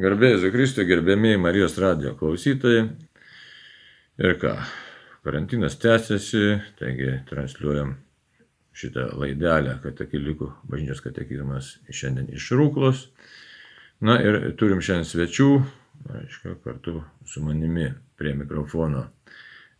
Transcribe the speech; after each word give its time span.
Garbėjai 0.00 0.38
Zikristui, 0.40 0.86
gerbėmiai 0.88 1.36
Marijos 1.36 1.74
radio 1.82 2.14
klausytojai. 2.16 2.86
Ir 4.22 4.36
ką, 4.40 4.54
karantinas 5.26 5.74
tęsiasi, 5.82 6.54
taigi 6.78 7.18
transliuojam 7.28 7.90
šitą 8.80 9.10
laidelę 9.20 9.74
katakilikų 9.82 10.48
bažnyčios 10.70 11.04
katekizmas 11.04 11.68
šiandien 11.92 12.30
iš 12.32 12.48
Rūklos. 12.56 13.02
Na 14.00 14.16
ir 14.24 14.54
turim 14.56 14.80
šiandien 14.80 15.10
svečių, 15.10 15.50
aišku, 16.22 16.56
kartu 16.64 17.02
su 17.28 17.44
manimi 17.44 17.90
prie 18.16 18.32
mikrofono 18.38 19.10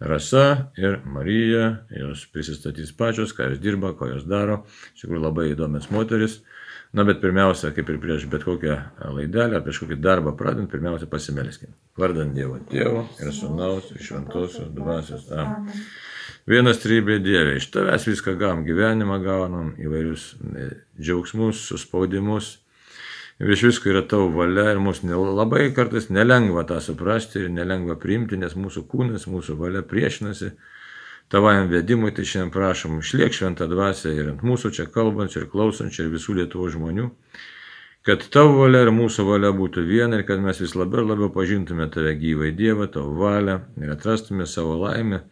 Rasa 0.01 0.73
ir 0.81 0.99
Marija, 1.09 1.87
jos 1.97 2.27
prisistatys 2.35 2.93
pačios, 2.97 3.33
ką 3.33 3.55
jos 3.55 3.65
dirba, 3.65 3.95
ko 3.97 4.13
jos 4.13 4.29
daro. 4.29 4.67
Iš 4.93 5.07
tikrųjų 5.07 5.25
labai 5.31 5.49
įdomias 5.55 5.89
moteris. 5.93 6.43
Na, 6.91 7.05
bet 7.07 7.21
pirmiausia, 7.23 7.71
kaip 7.71 7.91
ir 7.93 8.01
prieš 8.03 8.25
bet 8.31 8.43
kokią 8.43 8.77
laidelę, 9.15 9.61
prieš 9.63 9.85
kokį 9.85 10.01
darbą 10.03 10.33
pradant, 10.39 10.67
pirmiausia 10.73 11.07
pasimelskim. 11.11 11.71
Vardant 11.99 12.35
Dievo 12.35 12.57
Tėvo 12.71 13.05
ir 13.23 13.31
Sūnaus 13.35 13.93
ir 13.95 14.03
Šventosios 14.03 14.73
dvasios. 14.75 15.29
Amen. 15.31 15.71
Vienas 16.51 16.81
trybė 16.83 17.21
Dieve, 17.23 17.55
iš 17.61 17.69
tavęs 17.71 18.09
viską 18.09 18.35
gavom, 18.41 18.65
gyvenimą 18.67 19.21
gaunam, 19.23 19.71
įvairius 19.79 20.33
e, 20.35 20.67
džiaugsmus, 20.99 21.63
suspaudimus. 21.69 22.57
Ir 23.41 23.55
iš 23.55 23.63
visko 23.69 23.93
yra 23.93 24.03
tavo 24.09 24.27
valia 24.35 24.73
ir 24.73 24.83
mums 24.83 25.05
labai 25.07 25.69
kartais 25.77 26.11
nelengva 26.11 26.67
tą 26.67 26.81
suprasti 26.83 27.45
ir 27.45 27.55
nelengva 27.55 27.95
priimti, 28.03 28.37
nes 28.41 28.59
mūsų 28.59 28.83
kūnas, 28.91 29.29
mūsų 29.31 29.57
valia 29.63 29.87
priešinasi 29.87 30.51
tavajam 31.31 31.71
vedimui, 31.71 32.11
tai 32.15 32.27
šiandien 32.27 32.51
prašom, 32.55 32.99
išliek 33.05 33.35
šventą 33.35 33.69
dvasę 33.71 34.13
ir 34.17 34.33
ant 34.33 34.45
mūsų 34.47 34.73
čia 34.77 34.87
kalbančių 34.91 35.45
ir 35.45 35.49
klausančių 35.53 36.05
ir 36.05 36.13
visų 36.17 36.37
Lietuvos 36.41 36.75
žmonių, 36.75 37.07
kad 38.07 38.27
tavo 38.35 38.65
valia 38.65 38.83
ir 38.87 38.93
mūsų 38.97 39.27
valia 39.29 39.53
būtų 39.55 39.85
viena 39.87 40.19
ir 40.19 40.27
kad 40.29 40.43
mes 40.43 40.59
vis 40.63 40.75
labiau 40.79 41.05
ir 41.05 41.13
labiau 41.13 41.31
pažintume 41.35 41.87
tave 41.95 42.17
gyvai 42.19 42.51
Dievą, 42.57 42.89
tavo 42.91 43.15
valią 43.21 43.61
ir 43.79 43.95
atrastume 43.95 44.49
savo 44.51 44.75
laimę, 44.83 45.23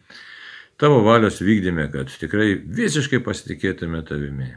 tavo 0.79 1.01
valios 1.03 1.41
vykdymė, 1.43 1.89
kad 1.91 2.15
tikrai 2.21 2.53
visiškai 2.63 3.19
pasitikėtume 3.25 4.03
tavimi. 4.07 4.53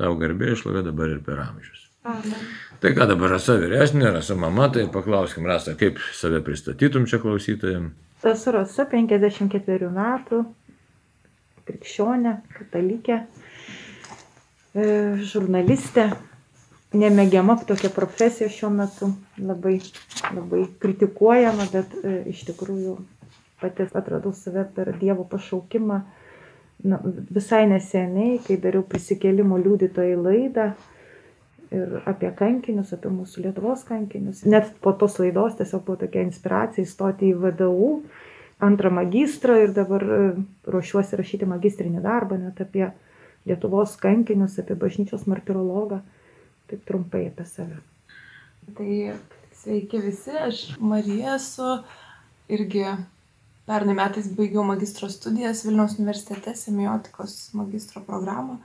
Tavo 0.00 0.16
garbė 0.18 0.54
išlovė 0.56 0.82
dabar 0.86 1.12
ir 1.12 1.22
per 1.22 1.42
amžius. 1.44 1.86
Amen. 2.08 2.46
Tai 2.80 2.94
ką 2.96 3.04
dabar 3.10 3.34
rasa 3.36 3.58
vyresnė, 3.60 4.08
rasa 4.14 4.34
mama, 4.40 4.70
tai 4.72 4.86
paklauskim 4.88 5.44
rasa, 5.44 5.74
kaip 5.76 5.98
save 6.16 6.40
pristatytum 6.42 7.04
čia 7.06 7.20
klausytojams. 7.20 7.92
Esu 8.24 8.52
rasa 8.52 8.84
54 8.88 9.90
metų, 9.92 10.40
krikščionė, 11.70 12.34
katalikė, 12.58 13.22
e, 14.74 14.90
žurnalistė, 15.32 16.10
nemėgiama 16.92 17.56
tokia 17.66 17.90
profesija 17.94 18.50
šiuo 18.50 18.70
metu, 18.74 19.12
labai, 19.38 19.78
labai 20.34 20.64
kritikuojama, 20.82 21.70
bet 21.72 21.94
e, 22.02 22.16
iš 22.34 22.44
tikrųjų 22.50 22.98
pati 23.60 23.86
atradau 23.94 24.32
save 24.34 24.64
per 24.74 24.94
Dievo 24.98 25.26
pašaukimą 25.28 26.00
na, 26.82 27.00
visai 27.30 27.66
neseniai, 27.70 28.38
kai 28.46 28.56
dariau 28.62 28.82
prisikėlimo 28.88 29.58
liudytojai 29.60 30.16
laidą 30.16 30.70
ir 31.70 32.00
apie 32.10 32.32
kankinius, 32.34 32.94
apie 32.96 33.12
mūsų 33.14 33.44
Lietuvos 33.44 33.84
kankinius. 33.86 34.42
Net 34.48 34.72
po 34.82 34.92
tos 34.98 35.20
laidos 35.22 35.58
tiesiog 35.60 35.84
buvo 35.86 36.00
tokia 36.00 36.24
inspiracija 36.26 36.86
įstoti 36.86 37.30
į 37.30 37.36
VDU 37.44 37.90
antrą 38.60 38.90
magistrą 38.90 39.56
ir 39.64 39.72
dabar 39.76 40.04
e, 40.04 40.18
ruošiuosi 40.70 41.18
rašyti 41.18 41.48
magistrinį 41.48 42.02
darbą 42.04 42.38
net 42.40 42.60
apie 42.60 42.90
Lietuvos 43.48 43.94
kankinius, 43.96 44.58
apie 44.60 44.76
bažnyčios 44.76 45.24
martirologą. 45.30 46.02
Taip 46.68 46.82
trumpai 46.86 47.24
apie 47.30 47.46
save. 47.48 47.78
Tai 48.76 48.96
sveiki 49.56 50.02
visi, 50.04 50.34
aš 50.36 50.60
Marija 50.78 51.38
esu 51.38 51.70
irgi 52.52 52.84
pernai 53.66 53.96
metais 53.96 54.28
baigiau 54.36 54.64
magistro 54.66 55.08
studijas 55.10 55.64
Vilniaus 55.64 55.96
universitete, 55.98 56.54
semiotikos 56.54 57.54
magistro 57.56 58.04
programą. 58.06 58.58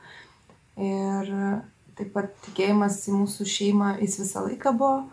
Ir 0.75 1.31
taip 1.95 2.11
pat 2.15 2.33
tikėjimas 2.49 2.99
į 3.07 3.15
mūsų 3.21 3.47
šeimą, 3.47 3.95
jis 4.03 4.19
visą 4.25 4.43
laiką 4.49 4.75
buvo. 4.75 5.05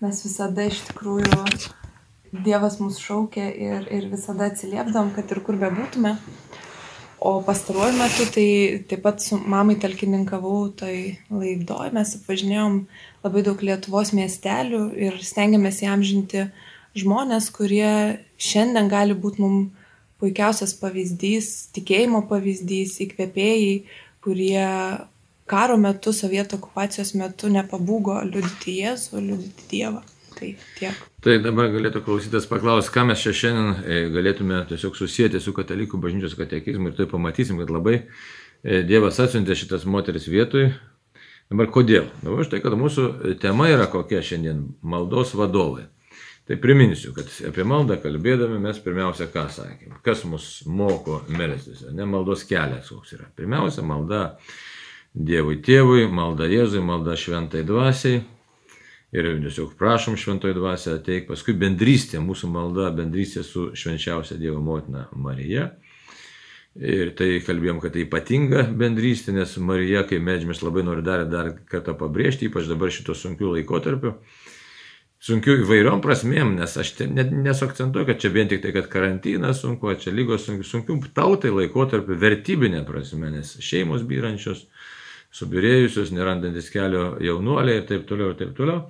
Mes 0.00 0.22
visada 0.24 0.64
iš 0.64 0.80
tikrųjų 0.88 1.42
Dievas 2.30 2.78
mus 2.78 3.00
šaukia 3.02 3.48
ir, 3.50 3.86
ir 3.90 4.06
visada 4.12 4.46
atsiliepdam, 4.50 5.10
kad 5.16 5.30
ir 5.34 5.40
kur 5.46 5.58
bebūtume. 5.58 6.14
O 7.20 7.32
pastaruoju 7.44 7.96
metu 7.98 8.24
tai 8.32 8.46
taip 8.88 9.02
pat 9.04 9.20
su 9.20 9.36
mamai 9.36 9.74
talkininkavau 9.82 10.70
tai 10.78 10.94
laidoj, 11.28 11.90
mes 11.92 12.14
apvažinėjom 12.16 12.78
labai 13.26 13.42
daug 13.44 13.60
Lietuvos 13.66 14.14
miestelių 14.16 14.84
ir 14.96 15.18
stengiamės 15.20 15.82
įamžinti 15.84 16.46
žmonės, 16.96 17.50
kurie 17.52 17.90
šiandien 18.40 18.88
gali 18.88 19.18
būti 19.18 19.44
mums 19.44 19.76
puikiausias 20.20 20.74
pavyzdys, 20.80 21.50
tikėjimo 21.76 22.22
pavyzdys, 22.30 22.98
įkvėpėjai, 23.04 23.74
kurie 24.24 24.64
karo 25.50 25.76
metu, 25.80 26.12
sovietų 26.14 26.60
okupacijos 26.60 27.14
metu 27.18 27.50
nepabūgo 27.52 28.20
liudyti 28.28 28.78
Jėzų, 28.82 29.22
liudyti 29.26 29.68
Dievą. 29.72 30.04
Tai 30.40 30.54
tiek. 30.78 31.00
Tai 31.20 31.34
dabar 31.44 31.68
galėtų 31.68 32.00
klausytas 32.00 32.46
paklausti, 32.48 32.94
ką 32.94 33.02
mes 33.10 33.20
čia 33.20 33.34
šiandien 33.36 33.82
e, 33.84 33.98
galėtume 34.14 34.62
tiesiog 34.70 34.96
susijęti 34.96 35.40
su 35.44 35.52
katalikų 35.52 36.00
bažnyčios 36.00 36.32
katekizmu 36.38 36.88
ir 36.88 36.96
tai 36.96 37.04
pamatysim, 37.10 37.60
kad 37.60 37.72
labai 37.74 37.98
e, 37.98 38.80
Dievas 38.88 39.20
atsiuntė 39.20 39.52
šitas 39.60 39.84
moteris 39.84 40.30
vietoj. 40.32 40.70
Dabar 41.52 41.68
kodėl? 41.74 42.08
Na, 42.24 42.32
už 42.32 42.48
tai, 42.54 42.62
kad 42.64 42.72
mūsų 42.78 43.36
tema 43.42 43.68
yra 43.68 43.90
kokia 43.92 44.22
šiandien- 44.24 44.64
maldos 44.94 45.34
vadovai. 45.36 45.90
Tai 46.48 46.56
priminsiu, 46.56 47.12
kad 47.12 47.28
apie 47.50 47.68
maldą 47.68 48.00
kalbėdami 48.00 48.56
mes 48.64 48.80
pirmiausia 48.80 49.28
ką 49.28 49.44
sakėm. 49.52 50.00
Kas 50.02 50.24
mus 50.24 50.62
moko 50.64 51.20
melstis, 51.28 51.84
ne 51.92 52.08
maldos 52.08 52.48
kelias 52.48 52.88
koks 52.88 53.12
yra. 53.18 53.28
Pirmiausia, 53.36 53.84
malda 53.84 54.38
Dievui 55.12 55.60
tėvui, 55.60 56.08
malda 56.08 56.48
Jėzui, 56.48 56.80
malda 56.80 57.12
šventai 57.18 57.66
dvasiai 57.66 58.22
ir 59.12 59.30
tiesiog 59.42 59.74
prašom 59.78 60.16
šventoji 60.20 60.54
dvasia 60.54 60.96
ateik, 60.98 61.26
paskui 61.30 61.54
bendrystė, 61.58 62.20
mūsų 62.22 62.50
malda 62.52 62.90
bendrystė 62.94 63.42
su 63.46 63.70
švenčiausia 63.74 64.38
Dievo 64.38 64.60
motina 64.62 65.08
Marija. 65.12 65.70
Ir 66.78 67.10
tai 67.18 67.40
kalbėjom, 67.42 67.80
kad 67.82 67.96
tai 67.96 68.04
ypatinga 68.04 68.68
bendrystė, 68.78 69.34
nes 69.34 69.56
Marija, 69.58 70.04
kai 70.06 70.20
medžiamės, 70.22 70.62
labai 70.62 70.84
nori 70.86 71.02
dar, 71.02 71.24
dar 71.26 71.50
kartą 71.66 71.96
pabrėžti, 71.98 72.46
ypač 72.46 72.70
dabar 72.70 72.92
šito 72.94 73.16
sunkiu 73.18 73.50
laikotarpiu. 73.56 74.14
Sunkiu 75.20 75.58
įvairiom 75.60 76.00
prasmėm, 76.00 76.54
nes 76.56 76.76
aš 76.80 76.94
nesakcentuoju, 77.10 78.06
kad 78.08 78.22
čia 78.22 78.30
vien 78.32 78.48
tik 78.48 78.62
tai, 78.62 78.70
kad 78.72 78.86
karantinas 78.88 79.58
sunku, 79.60 79.90
čia 80.00 80.14
lygos 80.14 80.46
sunkiu, 80.46 80.64
sunkiu 80.64 80.96
tautai 81.12 81.50
laikotarpiu 81.52 82.16
vertybinė 82.22 82.86
prasme, 82.88 83.28
nes 83.34 83.50
šeimos 83.60 84.06
byrančios, 84.08 84.62
subirėjusios, 85.34 86.12
nerandantis 86.14 86.70
kelio 86.74 87.14
jaunuoliai 87.22 87.80
ir 87.80 87.88
taip 87.88 88.06
toliau, 88.08 88.32
ir 88.32 88.38
taip 88.40 88.54
toliau. 88.58 88.84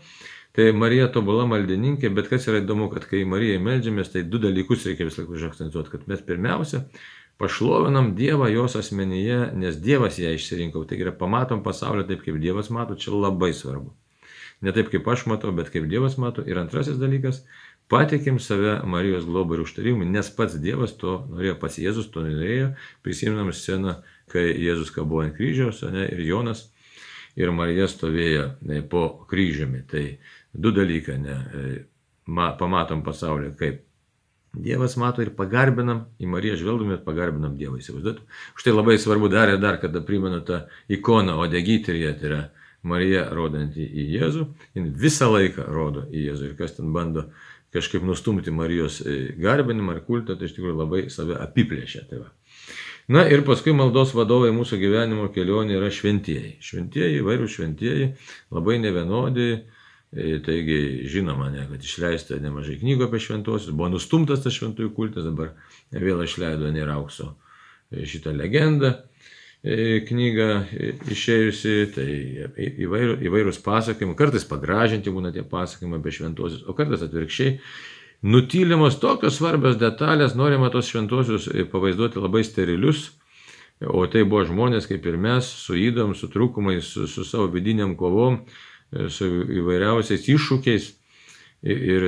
Tai 0.56 0.66
Marija 0.74 1.06
tobula 1.14 1.44
maldininkė, 1.46 2.10
bet 2.14 2.26
kas 2.32 2.48
yra 2.50 2.58
įdomu, 2.64 2.88
kad 2.90 3.04
kai 3.06 3.22
Marijai 3.28 3.60
melžiamės, 3.62 4.10
tai 4.10 4.24
du 4.26 4.40
dalykus 4.42 4.88
reikia 4.88 5.06
vis 5.06 5.18
laik 5.20 5.30
užakcentuoti, 5.30 5.92
kad 5.92 6.08
mes 6.10 6.24
pirmiausia 6.26 6.82
pašlovinam 7.40 8.10
Dievą 8.18 8.50
jos 8.52 8.74
asmenyje, 8.76 9.38
nes 9.56 9.78
Dievas 9.80 10.18
ją 10.20 10.34
išsirinkau. 10.36 10.82
Tai 10.88 10.98
yra 11.00 11.14
pamatom 11.16 11.62
pasaulį 11.64 12.04
taip, 12.10 12.24
kaip 12.26 12.36
Dievas 12.42 12.68
mato, 12.74 12.98
čia 12.98 13.14
labai 13.14 13.54
svarbu. 13.56 13.94
Ne 14.60 14.74
taip, 14.76 14.90
kaip 14.92 15.06
aš 15.08 15.24
matau, 15.30 15.54
bet 15.56 15.70
kaip 15.72 15.86
Dievas 15.88 16.18
mato. 16.20 16.44
Ir 16.44 16.60
antrasis 16.60 16.98
dalykas, 17.00 17.40
patikim 17.88 18.36
save 18.42 18.80
Marijos 18.84 19.24
globai 19.24 19.56
ir 19.56 19.64
užtarimui, 19.64 20.10
nes 20.10 20.28
pats 20.36 20.58
Dievas 20.60 20.92
to 21.00 21.22
norėjo, 21.30 21.56
pats 21.62 21.80
Jėzus 21.80 22.10
to 22.12 22.26
norėjo, 22.26 22.74
prisiminam 23.06 23.54
sceną 23.56 24.00
kai 24.30 24.48
Jėzus 24.54 24.92
kabo 24.94 25.22
ant 25.24 25.36
kryžiaus, 25.36 25.82
ne, 25.92 26.06
ir 26.14 26.24
Jonas 26.28 26.68
ir 27.38 27.52
Marija 27.54 27.86
stovėjo 27.90 28.46
ne, 28.68 28.80
po 28.82 29.04
kryžiumi. 29.30 29.84
Tai 29.90 30.04
du 30.52 30.72
dalykai, 30.74 31.18
ne, 31.22 31.36
e, 31.36 31.76
ma, 32.30 32.50
pamatom 32.58 33.04
pasaulį, 33.06 33.54
kaip 33.60 33.86
Dievas 34.50 34.96
mato 34.98 35.22
ir 35.22 35.28
pagarbinam, 35.38 36.08
į 36.18 36.26
Mariją 36.26 36.56
žvelgdami 36.58 36.96
ir 36.96 37.02
pagarbinam 37.04 37.52
Dievą, 37.58 37.76
įsivaizduotum. 37.78 38.24
Už 38.58 38.64
tai 38.66 38.72
labai 38.74 38.96
svarbu 38.98 39.28
dar 39.30 39.52
ir 39.52 39.60
dar, 39.62 39.78
kada 39.78 40.02
primenu 40.02 40.40
tą 40.42 40.64
ikoną 40.90 41.36
Odegitrija, 41.44 42.16
tai 42.18 42.26
yra 42.26 42.40
Marija 42.82 43.28
rodanti 43.30 43.84
į 43.84 44.08
Jėzų, 44.16 44.48
jin 44.74 44.90
visą 44.98 45.28
laiką 45.30 45.68
rodo 45.70 46.02
į 46.10 46.24
Jėzų 46.30 46.48
ir 46.48 46.58
kas 46.58 46.74
ten 46.80 46.90
bando 46.96 47.28
kažkaip 47.70 48.02
nustumti 48.02 48.50
Marijos 48.50 48.98
e, 49.04 49.20
garbinimą 49.38 49.94
ar 49.94 50.02
kultą, 50.06 50.34
tai 50.34 50.48
iš 50.48 50.56
tikrųjų 50.56 50.76
labai 50.80 51.04
save 51.14 51.38
apiplėšia. 51.38 52.06
Tai 52.10 52.24
va. 52.24 52.30
Na 53.08 53.24
ir 53.28 53.42
paskui 53.46 53.72
maldos 53.74 54.12
vadovai 54.14 54.52
mūsų 54.54 54.78
gyvenimo 54.80 55.28
kelionė 55.34 55.78
yra 55.78 55.90
šventieji. 55.94 56.56
Šventieji, 56.62 57.20
įvairių 57.22 57.48
šventieji, 57.50 58.08
labai 58.54 58.78
nevienodi. 58.82 59.50
E, 60.10 60.40
taigi 60.42 61.06
žinoma, 61.10 61.52
ne, 61.54 61.64
kad 61.70 61.84
išleista 61.86 62.38
nemažai 62.42 62.80
knygų 62.80 63.06
apie 63.06 63.20
šventuosius, 63.22 63.70
buvo 63.70 63.92
nustumtas 63.92 64.42
tas 64.42 64.56
šventųjų 64.56 64.90
kultas, 64.96 65.28
dabar 65.28 65.52
vėl 65.94 66.24
išleido 66.24 66.70
nėra 66.74 66.96
aukso 66.98 67.36
e, 67.90 68.02
šitą 68.10 68.34
legendą. 68.34 68.96
knyga 70.08 70.64
išėjusi, 71.12 71.72
tai 71.92 72.06
įvairūs 72.80 73.58
pasakymai, 73.60 74.16
kartais 74.16 74.46
pagražinti 74.48 75.12
būna 75.12 75.34
tie 75.34 75.42
pasakymai 75.44 75.98
apie 76.00 76.14
šventosius, 76.16 76.62
o 76.64 76.72
kartais 76.72 77.04
atvirkščiai 77.04 77.58
nutylimos 78.22 78.98
tokios 79.00 79.38
svarbios 79.38 79.78
detalės, 79.80 80.36
norima 80.36 80.70
tos 80.72 80.90
šventosius 80.90 81.48
pavaizduoti 81.72 82.20
labai 82.20 82.44
sterilius, 82.44 83.10
o 83.80 84.04
tai 84.12 84.26
buvo 84.28 84.44
žmonės 84.48 84.88
kaip 84.90 85.06
ir 85.08 85.16
mes, 85.20 85.46
su 85.64 85.78
įdom, 85.78 86.12
su 86.14 86.28
trūkumais, 86.32 86.84
su, 86.84 87.06
su 87.08 87.24
savo 87.24 87.48
vidiniam 87.52 87.96
kovom, 87.96 88.42
su 89.08 89.28
įvairiausiais 89.60 90.28
iššūkiais 90.28 90.90
ir 91.62 92.06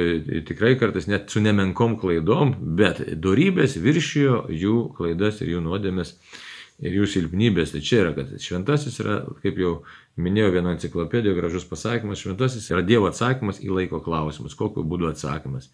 tikrai 0.49 0.75
kartais 0.81 1.07
net 1.09 1.31
su 1.31 1.41
nemenkom 1.45 1.99
klaidom, 2.01 2.55
bet 2.77 3.03
darybės 3.21 3.77
viršijo 3.81 4.47
jų 4.53 4.77
klaidas 4.97 5.43
ir 5.43 5.55
jų 5.57 5.65
nuodėmės 5.65 6.17
ir 6.83 6.97
jų 6.97 7.09
silpnybės. 7.09 7.75
Tai 7.75 7.83
čia 7.85 8.01
yra, 8.03 8.15
kad 8.17 8.33
šventasis 8.41 8.99
yra, 9.05 9.21
kaip 9.45 9.61
jau 9.61 9.75
minėjau 10.21 10.51
vieno 10.53 10.73
enciklopedijoje, 10.75 11.39
gražus 11.39 11.65
pasakymas, 11.69 12.21
šventasis 12.21 12.69
yra 12.71 12.83
Dievo 12.85 13.09
atsakymas 13.09 13.63
į 13.65 13.71
laiko 13.73 14.03
klausimus. 14.05 14.57
Kokiu 14.59 14.85
būdu 14.85 15.09
atsakymas? 15.09 15.71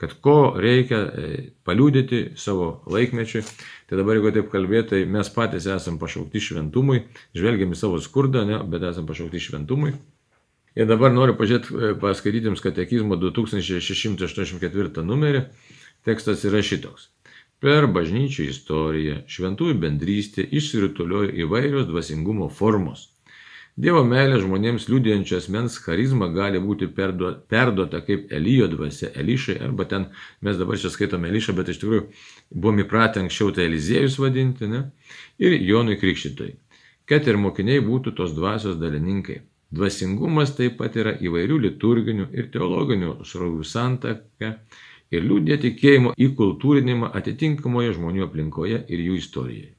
Kad 0.00 0.14
ko 0.24 0.54
reikia 0.56 1.02
e, 1.04 1.42
paliūdyti 1.68 2.22
savo 2.40 2.82
laikmečiui. 2.90 3.44
Tai 3.90 4.00
dabar, 4.00 4.16
jeigu 4.16 4.32
taip 4.38 4.48
kalbėti, 4.54 4.88
tai 4.94 5.02
mes 5.04 5.28
patys 5.34 5.68
esame 5.68 6.00
pašaukti 6.00 6.40
šventumui, 6.40 7.04
žvelgiam 7.36 7.76
į 7.76 7.80
savo 7.82 8.00
skurdą, 8.00 8.46
ne, 8.48 8.62
bet 8.72 8.88
esame 8.88 9.10
pašaukti 9.12 9.44
šventumui. 9.50 9.92
Ir 10.72 10.88
dabar 10.88 11.12
noriu 11.12 11.36
pažiūrėti, 11.36 11.76
e, 11.76 11.94
paskaityti 12.00 12.48
jums 12.48 12.64
katekizmo 12.64 13.20
2684 13.20 15.04
numerį. 15.04 15.44
Tekstas 16.08 16.48
yra 16.48 16.64
šitoks. 16.64 17.10
Per 17.62 17.84
bažnyčių 17.94 18.48
istoriją 18.50 19.20
šventųjų 19.30 19.76
bendrystė 19.84 20.42
išsirutuliojo 20.58 21.28
įvairios 21.44 21.86
dvasingumo 21.86 22.48
formos. 22.50 23.11
Dievo 23.80 24.02
meilė 24.04 24.36
žmonėms 24.42 24.84
liūdėjančio 24.90 25.38
asmens 25.40 25.78
charizma 25.80 26.26
gali 26.28 26.58
būti 26.60 26.90
perduota 26.92 28.02
kaip 28.04 28.32
Elijo 28.36 28.66
dvasia 28.68 29.08
Elišai, 29.16 29.56
arba 29.64 29.86
ten 29.88 30.04
mes 30.44 30.58
dabar 30.60 30.76
čia 30.76 30.90
skaitome 30.92 31.30
Elišą, 31.30 31.54
bet 31.56 31.70
iš 31.72 31.80
tikrųjų 31.80 32.02
buvom 32.52 32.82
įpratę 32.84 33.22
anksčiau 33.22 33.48
tai 33.56 33.70
Eliziejus 33.70 34.18
vadinti, 34.20 34.68
ne? 34.68 34.82
ir 35.40 35.56
Jonui 35.56 35.96
Krikščitojai, 35.96 36.52
kad 37.08 37.24
ir 37.32 37.40
mokiniai 37.40 37.80
būtų 37.80 38.12
tos 38.20 38.36
dvasios 38.36 38.76
dalininkai. 38.76 39.40
Dvasingumas 39.72 40.52
taip 40.52 40.76
pat 40.76 41.00
yra 41.00 41.16
įvairių 41.16 41.62
liturginių 41.66 42.28
ir 42.36 42.52
teologinių 42.52 43.22
srovių 43.24 43.64
santaka 43.64 44.58
ir 45.08 45.24
liūdė 45.24 45.62
tikėjimo 45.64 46.12
įkultūrinimą 46.28 47.08
atitinkamoje 47.16 47.96
žmonių 47.96 48.28
aplinkoje 48.28 48.84
ir 48.84 49.08
jų 49.08 49.16
istorijoje. 49.22 49.72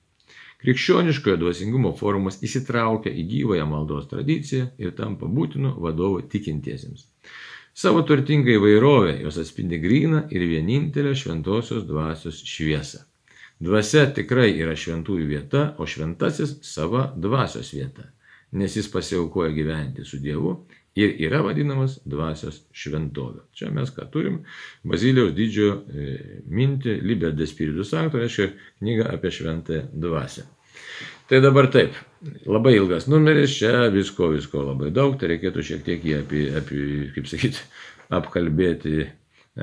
Krikščioniškojo 0.63 1.37
dvasingumo 1.41 1.91
forumas 1.99 2.39
įsitraukia 2.47 3.11
į 3.11 3.25
gyvąją 3.31 3.65
maldos 3.67 4.07
tradiciją 4.11 4.69
ir 4.79 4.93
tampa 4.97 5.27
būtinu 5.27 5.75
vadovu 5.83 6.23
tikintiesiems. 6.33 7.05
Savo 7.73 8.03
turtingą 8.07 8.55
įvairovę 8.57 9.17
jos 9.25 9.39
atspindi 9.41 9.79
gryną 9.83 10.27
ir 10.31 10.47
vienintelę 10.47 11.15
šventosios 11.19 11.87
dvasios 11.89 12.43
šviesą. 12.47 13.03
Dvasia 13.63 14.07
tikrai 14.15 14.51
yra 14.55 14.75
šventųjų 14.77 15.29
vieta, 15.29 15.63
o 15.79 15.87
šventasis 15.89 16.57
sava 16.67 17.07
dvasios 17.17 17.71
vieta 17.75 18.09
nes 18.53 18.75
jis 18.77 18.91
pasiaukoja 18.91 19.51
gyventi 19.51 20.05
su 20.05 20.19
Dievu 20.21 20.65
ir 20.95 21.15
yra 21.25 21.41
vadinamas 21.45 21.97
dvasios 22.05 22.61
šventovė. 22.77 23.43
Čia 23.57 23.71
mes 23.73 23.91
ką 23.93 24.05
turim? 24.13 24.41
Baziliaus 24.85 25.33
didžiojo 25.37 25.75
e, 25.75 26.17
mintį, 26.53 26.99
Libė 27.01 27.33
de 27.33 27.47
Spiritus 27.49 27.93
Sancto, 27.93 28.21
reiškia 28.21 28.51
knyga 28.81 29.09
apie 29.15 29.31
šventąją 29.33 29.87
dvasią. 30.03 30.45
Tai 31.29 31.39
dabar 31.41 31.69
taip, 31.73 31.95
labai 32.45 32.75
ilgas 32.77 33.07
numeris, 33.09 33.55
čia 33.57 33.87
visko, 33.93 34.29
visko 34.33 34.65
labai 34.67 34.91
daug, 34.93 35.15
tai 35.17 35.31
reikėtų 35.33 35.65
šiek 35.65 35.85
tiek 35.85 36.05
jį 36.05 36.19
apie, 36.19 36.43
apie 36.59 36.83
kaip 37.15 37.29
sakyti, 37.31 37.63
apkalbėti, 38.19 39.07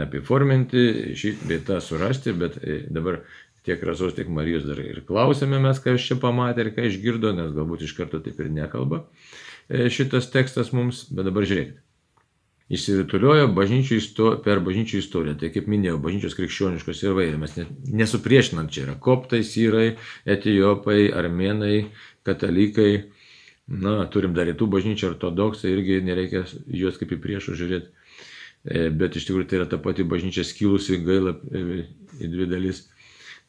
apiforminti, 0.03 1.15
šį 1.19 1.37
beitą 1.47 1.79
surasti, 1.85 2.35
bet 2.35 2.59
e, 2.63 2.81
dabar 2.91 3.21
tiek 3.67 3.83
Rasos, 3.85 4.17
tiek 4.17 4.31
Marijos 4.33 4.65
dar 4.67 4.81
ir 4.83 5.03
klausėme 5.07 5.61
mes, 5.63 5.79
ką 5.85 5.95
iš 5.95 6.11
čia 6.11 6.19
pamatė 6.19 6.65
ir 6.65 6.73
ką 6.75 6.89
išgirdo, 6.89 7.35
nes 7.37 7.55
galbūt 7.55 7.85
iš 7.87 7.95
karto 7.99 8.19
taip 8.25 8.41
ir 8.41 8.51
nekalba 8.55 9.05
šitas 9.71 10.31
tekstas 10.35 10.75
mums, 10.75 11.05
bet 11.15 11.29
dabar 11.29 11.47
žiūrėkite. 11.47 11.81
Išsirutuliojo 12.71 13.49
bažnyčių 13.51 13.97
isto, 13.99 14.27
per 14.45 14.61
bažnyčių 14.63 15.01
istoriją. 15.01 15.35
Tai 15.41 15.49
kaip 15.51 15.67
minėjau, 15.71 15.97
bažnyčios 16.03 16.37
krikščioniškos 16.39 17.01
yra 17.03 17.17
vairiai. 17.17 17.41
Mes 17.43 17.57
nesupriešinant 17.99 18.71
čia 18.71 18.85
yra 18.85 18.95
koptai, 19.03 19.41
syrai, 19.47 19.97
etijopai, 20.23 21.09
armenai, 21.11 21.89
katalikai. 22.27 22.93
Na, 23.71 24.05
turim 24.11 24.37
dar 24.39 24.47
rytų 24.51 24.69
bažnyčią 24.71 25.13
ortodoksai, 25.13 25.73
irgi 25.75 25.99
nereikia 26.07 26.45
juos 26.75 26.99
kaip 26.99 27.11
į 27.15 27.21
priešų 27.25 27.59
žiūrėti. 27.59 27.91
E, 28.71 28.87
bet 28.95 29.19
iš 29.19 29.27
tikrųjų 29.27 29.51
tai 29.51 29.61
yra 29.61 29.67
ta 29.71 29.79
pati 29.83 30.07
bažnyčia 30.07 30.47
skilusi 30.47 31.01
gaila 31.03 31.35
e, 31.51 31.85
į 32.23 32.31
dvi 32.31 32.49
dalis. 32.51 32.85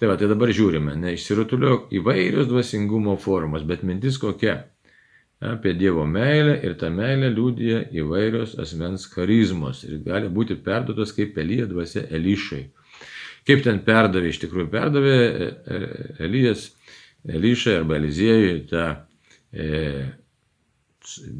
Tai 0.02 0.10
va, 0.10 0.18
tai 0.18 0.30
dabar 0.32 0.50
žiūrime, 0.50 0.96
neišsirutulio 0.98 1.84
įvairios 1.94 2.50
dvasingumo 2.50 3.20
formos, 3.22 3.66
bet 3.70 3.86
mintis 3.86 4.18
kokia? 4.22 4.64
Apie 5.42 5.74
Dievo 5.74 6.06
meilę 6.06 6.60
ir 6.62 6.76
tą 6.78 6.92
meilę 6.94 7.32
liūdija 7.34 7.88
įvairios 7.98 8.54
asmens 8.62 9.08
charizmos 9.10 9.82
ir 9.88 9.98
gali 10.06 10.30
būti 10.30 10.60
perduotos 10.62 11.16
kaip 11.18 11.40
Elija 11.42 11.66
dvasia 11.70 12.04
Elišai. 12.14 12.62
Kaip 13.50 13.64
ten 13.66 13.80
perdavė, 13.82 14.30
iš 14.30 14.42
tikrųjų 14.44 14.70
perdavė 14.70 15.16
e, 15.18 15.48
e, 15.50 15.80
Elijas 16.28 16.68
Elišai 17.26 17.80
arba 17.80 17.98
Eliziejui 17.98 18.60
tą 18.70 18.86
e, 19.50 19.70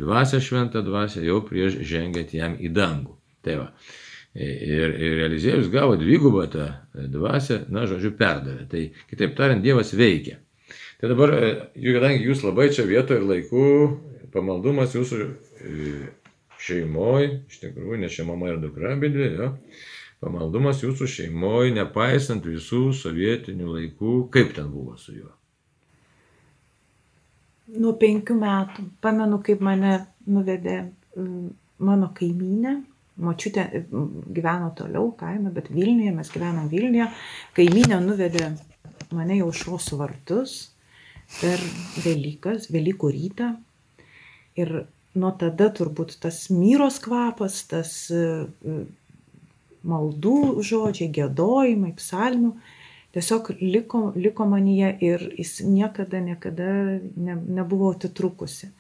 dvasę 0.02 0.42
šventą 0.42 0.82
dvasę 0.86 1.22
jau 1.28 1.44
prieš 1.46 1.78
žengiant 1.86 2.34
jam 2.34 2.58
į 2.58 2.74
dangų. 2.74 3.14
Tai 3.46 3.60
va. 3.62 3.68
Ir, 4.34 4.94
ir 4.96 5.26
Eliziejus 5.28 5.70
gavo 5.70 5.98
dvigubą 6.00 6.48
tą 6.50 6.72
dvasę, 7.12 7.66
na, 7.70 7.86
žodžiu, 7.86 8.16
perdavė. 8.18 8.66
Tai 8.72 8.84
kitaip 9.12 9.38
tariant, 9.38 9.62
Dievas 9.62 9.94
veikia. 9.94 10.40
Tai 11.02 11.10
dabar, 11.10 11.32
e, 11.34 11.48
kadangi 11.82 12.28
jūs 12.28 12.44
labai 12.46 12.68
čia 12.70 12.84
vietoje 12.86 13.18
ir 13.18 13.24
laiku, 13.26 13.62
pamaldumas 14.30 14.92
jūsų 14.94 15.18
e, 15.26 15.94
šeimoje, 16.62 17.30
iš 17.50 17.62
tikrųjų, 17.64 17.98
ne 18.04 18.26
mama 18.28 18.52
ir 18.52 18.60
dukra, 18.62 18.92
bet 19.02 19.16
dvi, 19.16 19.48
pamaldumas 20.22 20.84
jūsų 20.84 21.08
šeimoje, 21.10 21.72
nepaisant 21.74 22.46
visų 22.46 22.92
sovietinių 22.94 23.74
laikų, 23.80 24.14
kaip 24.36 24.54
ten 24.54 24.70
buvo 24.70 24.94
su 25.02 25.16
juo. 25.16 25.32
Nuo 27.82 27.96
penkių 27.98 28.36
metų, 28.38 28.86
pamenu, 29.02 29.40
kaip 29.42 29.64
mane 29.66 29.96
nuvedė 30.30 30.84
mano 31.82 32.12
kaimynė, 32.14 32.78
Močiutė 33.22 33.66
gyveno 33.92 34.70
toliau 34.78 35.10
kaime, 35.18 35.50
bet 35.54 35.68
Vilniuje, 35.70 36.14
mes 36.16 36.30
gyvenom 36.32 36.70
Vilniuje. 36.72 37.10
Kaiminė 37.58 38.00
nuvedė 38.02 38.48
mane 39.14 39.36
jau 39.42 39.50
šos 39.54 39.92
vartus 40.00 40.71
per 41.40 41.62
Velykas, 42.04 42.70
Velykų 42.74 43.12
rytą. 43.14 43.54
Ir 44.60 44.74
nuo 45.16 45.32
tada 45.40 45.70
turbūt 45.74 46.18
tas 46.24 46.46
myros 46.52 47.00
kvapas, 47.04 47.62
tas 47.72 47.94
e, 48.12 48.26
maldų 49.88 50.62
žodžiai, 50.66 51.10
gėdojimai, 51.16 51.94
psalmių, 51.98 52.52
tiesiog 53.16 53.54
liko, 53.60 54.04
liko 54.16 54.48
manyje 54.48 54.92
ir 55.04 55.26
jis 55.40 55.60
niekada, 55.68 56.22
niekada 56.24 56.70
ne, 57.02 57.36
nebuvo 57.36 57.92
atitrukusi. 57.96 58.72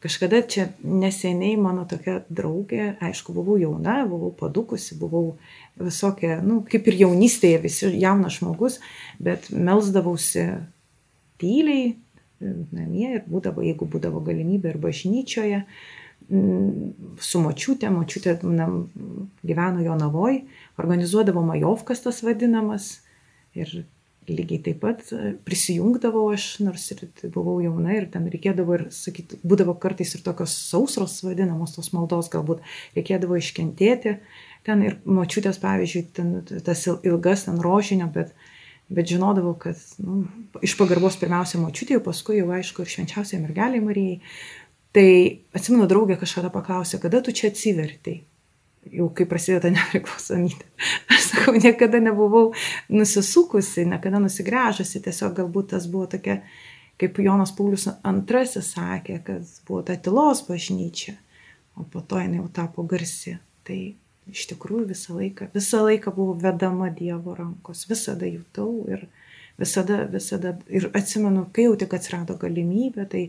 Kažkada 0.00 0.40
čia 0.48 0.70
neseniai 0.80 1.58
mano 1.60 1.84
tokia 1.84 2.22
draugė, 2.32 2.94
aišku, 3.04 3.34
buvau 3.36 3.58
jauna, 3.60 3.98
buvau 4.08 4.30
padukusi, 4.32 4.96
buvau 4.96 5.34
visokia, 5.76 6.38
nu, 6.40 6.62
kaip 6.64 6.88
ir 6.88 7.02
jaunystėje, 7.02 7.58
visi 7.60 7.90
jaunas 8.00 8.38
žmogus, 8.38 8.78
bet 9.20 9.50
melzdavausi 9.52 10.46
tyliai 11.40 11.94
namie 12.40 13.16
ir 13.18 13.24
būdavo, 13.28 13.64
jeigu 13.64 13.88
būdavo 13.90 14.22
galimybė 14.24 14.74
ir 14.74 14.80
bažnyčioje, 14.80 15.60
su 16.30 17.40
močiutė, 17.42 17.90
močiutė 17.92 18.36
na, 18.46 18.68
gyveno 19.42 19.84
jo 19.84 19.96
navoj, 19.98 20.42
organizuodavo 20.80 21.42
majovkas 21.44 22.04
tas 22.04 22.20
vadinamas 22.24 22.92
ir 23.58 23.82
lygiai 24.30 24.60
taip 24.62 24.78
pat 24.82 25.00
e, 25.16 25.32
prisijungdavau 25.46 26.28
aš, 26.34 26.44
nors 26.62 26.84
ir 26.94 27.02
buvau 27.34 27.56
jauna 27.64 27.96
ir 27.96 28.06
ten 28.12 28.28
reikėdavo 28.30 28.76
ir, 28.76 28.84
sakyti, 28.94 29.40
būdavo 29.42 29.74
kartais 29.82 30.14
ir 30.14 30.22
tokios 30.22 30.54
sausros 30.70 31.16
vadinamos 31.24 31.74
tos 31.74 31.90
maldos, 31.96 32.30
galbūt 32.32 32.62
reikėdavo 32.98 33.40
iškentėti 33.40 34.18
ten 34.68 34.84
ir 34.86 34.98
močiutės, 35.08 35.58
pavyzdžiui, 35.62 36.04
ten, 36.14 36.32
tas 36.66 36.84
ilgas 36.86 37.46
ten 37.48 37.58
rožinio, 37.64 38.10
bet, 38.14 38.34
bet 38.90 39.10
žinodavau, 39.10 39.54
kad 39.58 39.78
nu, 40.02 40.24
iš 40.66 40.74
pagarbos 40.78 41.18
pirmiausia 41.20 41.60
močiutė, 41.62 42.00
paskui 42.04 42.40
jau 42.40 42.48
aišku 42.56 42.82
ir 42.82 42.90
švenčiausiai 42.90 43.42
mergeliai 43.42 43.84
Marijai. 43.84 44.18
Tai 44.90 45.10
atsimenu, 45.54 45.86
draugė 45.86 46.16
kažkada 46.18 46.50
paklausė, 46.50 46.98
kada 46.98 47.20
tu 47.22 47.34
čia 47.36 47.52
atsivertai 47.52 48.16
jau 48.90 49.10
kai 49.14 49.26
prasideda 49.28 49.70
nepriklausomybė. 49.76 50.66
Aš 51.12 51.30
sakau, 51.30 51.54
niekada 51.58 52.00
nebuvau 52.02 52.50
nusisukusi, 52.92 53.86
niekada 53.90 54.20
nusigręžusi, 54.22 55.02
tiesiog 55.04 55.36
galbūt 55.38 55.74
tas 55.74 55.88
buvo 55.90 56.08
tokia 56.10 56.40
kaip 57.00 57.16
Jonas 57.24 57.52
Paulius 57.56 57.86
II 57.88 58.62
sakė, 58.64 59.20
kad 59.24 59.52
buvo 59.68 59.80
ta 59.86 59.96
tylos 59.96 60.42
bažnyčia, 60.48 61.14
o 61.76 61.86
po 61.88 62.02
to 62.04 62.20
jinai 62.20 62.42
jau 62.42 62.50
tapo 62.52 62.84
garsi. 62.84 63.38
Tai 63.64 63.78
iš 64.30 64.46
tikrųjų 64.52 64.88
visą 64.90 65.16
laiką, 65.18 65.50
visą 65.54 65.84
laiką 65.86 66.14
buvo 66.16 66.36
vedama 66.40 66.90
Dievo 66.94 67.34
rankos, 67.38 67.86
visada 67.90 68.28
jutau 68.30 68.84
ir 68.90 69.06
visada, 69.60 70.04
visada, 70.08 70.54
ir 70.72 70.88
atsimenu, 70.96 71.46
kai 71.52 71.66
jau 71.68 71.76
tik 71.80 71.94
atsirado 71.98 72.36
galimybė, 72.40 73.06
tai 73.12 73.24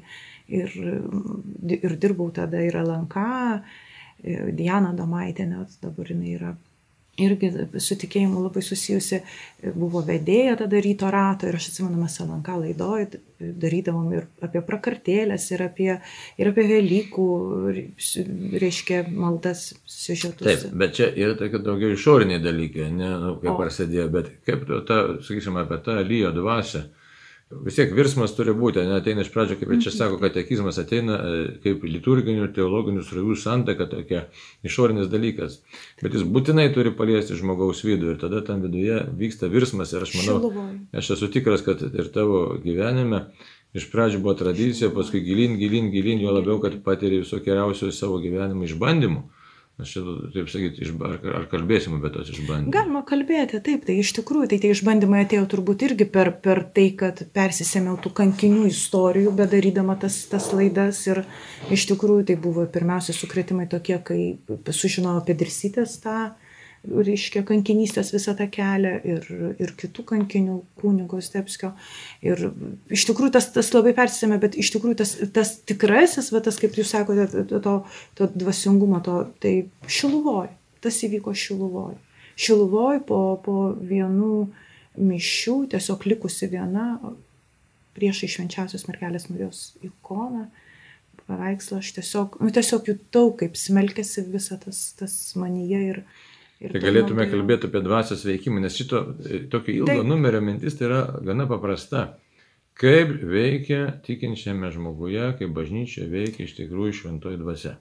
ir, 0.47 0.75
ir 1.77 1.95
dirbau 1.99 2.29
tada 2.35 2.61
ir 2.63 2.77
LNK, 2.79 3.25
Diana 4.55 4.93
Domaitinė, 4.95 5.65
dabar 5.81 6.11
jinai 6.13 6.35
yra 6.37 6.53
irgi 7.19 7.51
su 7.83 7.95
tikėjimu 7.99 8.41
labai 8.45 8.61
susijusi, 8.63 9.19
buvo 9.75 10.01
vedėja 10.05 10.55
tada 10.61 10.79
ryto 10.81 11.09
rato 11.11 11.49
ir 11.49 11.57
aš 11.57 11.67
atsimenu, 11.71 11.99
mes 11.99 12.15
Salanka 12.15 12.55
laidoj 12.59 13.07
darydavom 13.39 14.07
ir 14.15 14.27
apie 14.45 14.61
prakartėlės, 14.65 15.49
ir 15.51 15.65
apie, 15.65 15.89
ir 16.39 16.51
apie 16.51 16.65
Velykų, 16.69 17.27
reiškia, 18.61 19.03
maldas 19.11 19.71
siužetus. 19.89 20.47
Taip, 20.47 20.65
bet 20.77 20.95
čia 20.97 21.09
yra 21.11 21.35
tokie 21.39 21.61
daugiau 21.65 21.97
išoriniai 21.97 22.41
dalykai, 22.43 22.87
ne, 22.95 23.11
nu, 23.25 23.35
kaip 23.43 23.59
prasidėjo, 23.59 24.07
bet 24.13 24.33
kaip 24.47 24.65
ta, 24.87 25.03
sakysime, 25.25 25.65
apie 25.65 25.81
tą 25.85 25.99
lyjo 26.05 26.33
dvasę 26.37 26.87
vis 27.65 27.77
tiek 27.77 27.91
virsmas 27.95 28.33
turi 28.35 28.53
būti, 28.57 28.83
ne, 28.87 28.97
ateina 28.99 29.25
iš 29.25 29.31
pradžio, 29.33 29.57
kaip 29.59 29.73
čia 29.83 29.93
sako, 29.93 30.19
katekizmas 30.21 30.79
ateina 30.81 31.17
e, 31.17 31.41
kaip 31.63 31.83
liturginių 31.85 32.47
teologinių 32.55 33.03
srovių 33.05 33.37
santaka, 33.39 33.87
tokia 33.91 34.25
išorinis 34.67 35.09
dalykas. 35.11 35.59
Bet 36.01 36.15
jis 36.17 36.25
būtinai 36.27 36.69
turi 36.75 36.93
paliesti 36.95 37.37
žmogaus 37.39 37.83
vidų 37.87 38.13
ir 38.13 38.21
tada 38.21 38.43
tam 38.47 38.63
viduje 38.65 39.01
vyksta 39.19 39.51
virsmas 39.51 39.93
ir 39.95 40.05
aš 40.07 40.15
manau, 40.21 40.53
aš 40.95 41.13
esu 41.17 41.31
tikras, 41.33 41.65
kad 41.65 41.83
ir 41.89 42.11
tavo 42.13 42.45
gyvenime 42.63 43.25
iš 43.77 43.87
pradžių 43.91 44.23
buvo 44.23 44.35
tradicija, 44.39 44.91
paskui 44.95 45.23
gilin, 45.25 45.57
gilin, 45.59 45.91
gilin, 45.93 46.23
jo 46.23 46.33
labiau, 46.35 46.59
kad 46.63 46.79
patiri 46.85 47.21
visokiausių 47.23 47.91
savo 47.95 48.19
gyvenimo 48.23 48.67
išbandymų. 48.67 49.23
Aš 49.81 49.93
čia, 49.95 50.01
taip 50.35 50.49
sakyti, 50.51 50.85
ar, 51.07 51.15
ar 51.39 51.45
kalbėsim 51.49 51.95
apie 51.97 52.11
tos 52.13 52.29
išbandymus? 52.29 52.73
Galima 52.75 53.01
kalbėti, 53.07 53.61
taip, 53.65 53.87
tai 53.87 53.95
iš 54.01 54.11
tikrųjų, 54.19 54.51
tai 54.51 54.59
tie 54.61 54.73
išbandymai 54.75 55.23
atėjo 55.25 55.47
turbūt 55.49 55.85
irgi 55.87 56.05
per, 56.13 56.29
per 56.43 56.61
tai, 56.75 56.91
kad 56.99 57.23
persisėmiau 57.33 57.97
tų 58.03 58.13
kankinių 58.19 58.67
istorijų, 58.69 59.33
bedarydama 59.39 59.97
tas, 60.01 60.19
tas 60.29 60.51
laidas 60.53 61.01
ir 61.09 61.23
iš 61.73 61.87
tikrųjų 61.89 62.27
tai 62.29 62.37
buvo 62.43 62.67
pirmiausia 62.69 63.15
sukretimai 63.17 63.65
tokie, 63.71 63.97
kai 64.05 64.21
sužinojau 64.69 65.23
apie 65.23 65.37
dirsytės 65.41 65.97
tą 66.05 66.19
reiškia 66.87 67.43
kankinystės 67.45 68.09
visą 68.13 68.33
tą 68.37 68.47
kelią 68.51 68.93
ir, 69.05 69.27
ir 69.61 69.73
kitų 69.77 70.05
kankinių 70.11 70.57
kūnigo 70.81 71.19
Stepskio. 71.21 71.73
Ir 72.25 72.47
iš 72.89 73.05
tikrųjų 73.09 73.35
tas, 73.37 73.51
tas 73.53 73.69
labai 73.75 73.93
persisėmė, 73.97 74.39
bet 74.41 74.57
iš 74.59 74.73
tikrųjų 74.75 74.97
tas, 75.03 75.13
tas 75.35 75.53
tikrasis, 75.69 76.31
va, 76.33 76.41
tas, 76.43 76.57
kaip 76.61 76.77
jūs 76.79 76.93
sakote, 76.95 77.27
to, 77.49 77.59
to, 77.61 77.75
to 78.17 78.29
dvasingumo, 78.33 79.01
to, 79.05 79.19
tai 79.43 79.53
šiluvoj. 79.85 80.49
Tas 80.81 80.97
įvyko 81.05 81.35
šiluvoj. 81.37 81.93
Šiluvoj 82.41 83.03
po, 83.05 83.21
po 83.45 83.57
vienų 83.77 84.47
mišių, 84.97 85.57
tiesiog 85.75 86.07
likusi 86.09 86.49
viena 86.51 86.95
priešai 87.95 88.29
švenčiausios 88.31 88.87
mergelės 88.87 89.27
Marijos 89.29 89.75
ikoną 89.85 90.47
paveikslą, 91.27 91.79
aš 91.79 91.93
tiesiog, 91.99 92.39
nu, 92.41 92.51
tiesiog 92.53 92.89
jutau, 92.89 93.29
kaip 93.37 93.55
smelkėsi 93.59 94.25
visą 94.31 94.57
tas, 94.61 94.79
tas 94.99 95.15
manyje 95.39 95.81
ir, 95.91 96.01
Ir 96.61 96.73
tai 96.75 96.81
galėtume 96.83 97.25
tai... 97.25 97.31
kalbėti 97.33 97.69
apie 97.69 97.81
dvasios 97.81 98.25
veikimą, 98.27 98.61
nes 98.61 98.75
šito 98.77 99.01
e, 99.25 99.39
tokio 99.49 99.73
ilgo 99.79 99.95
tai... 99.97 100.07
numerio 100.07 100.43
mintis 100.45 100.77
tai 100.77 100.87
yra 100.91 101.01
gana 101.25 101.47
paprasta. 101.49 102.11
Kaip 102.77 103.11
veikia 103.27 103.81
tikinčiame 104.05 104.69
žmoguje, 104.73 105.25
kaip 105.39 105.51
bažnyčia 105.57 106.05
veikia 106.09 106.45
iš 106.45 106.55
tikrųjų 106.57 106.93
šventoji 107.01 107.41
dvasia. 107.41 107.75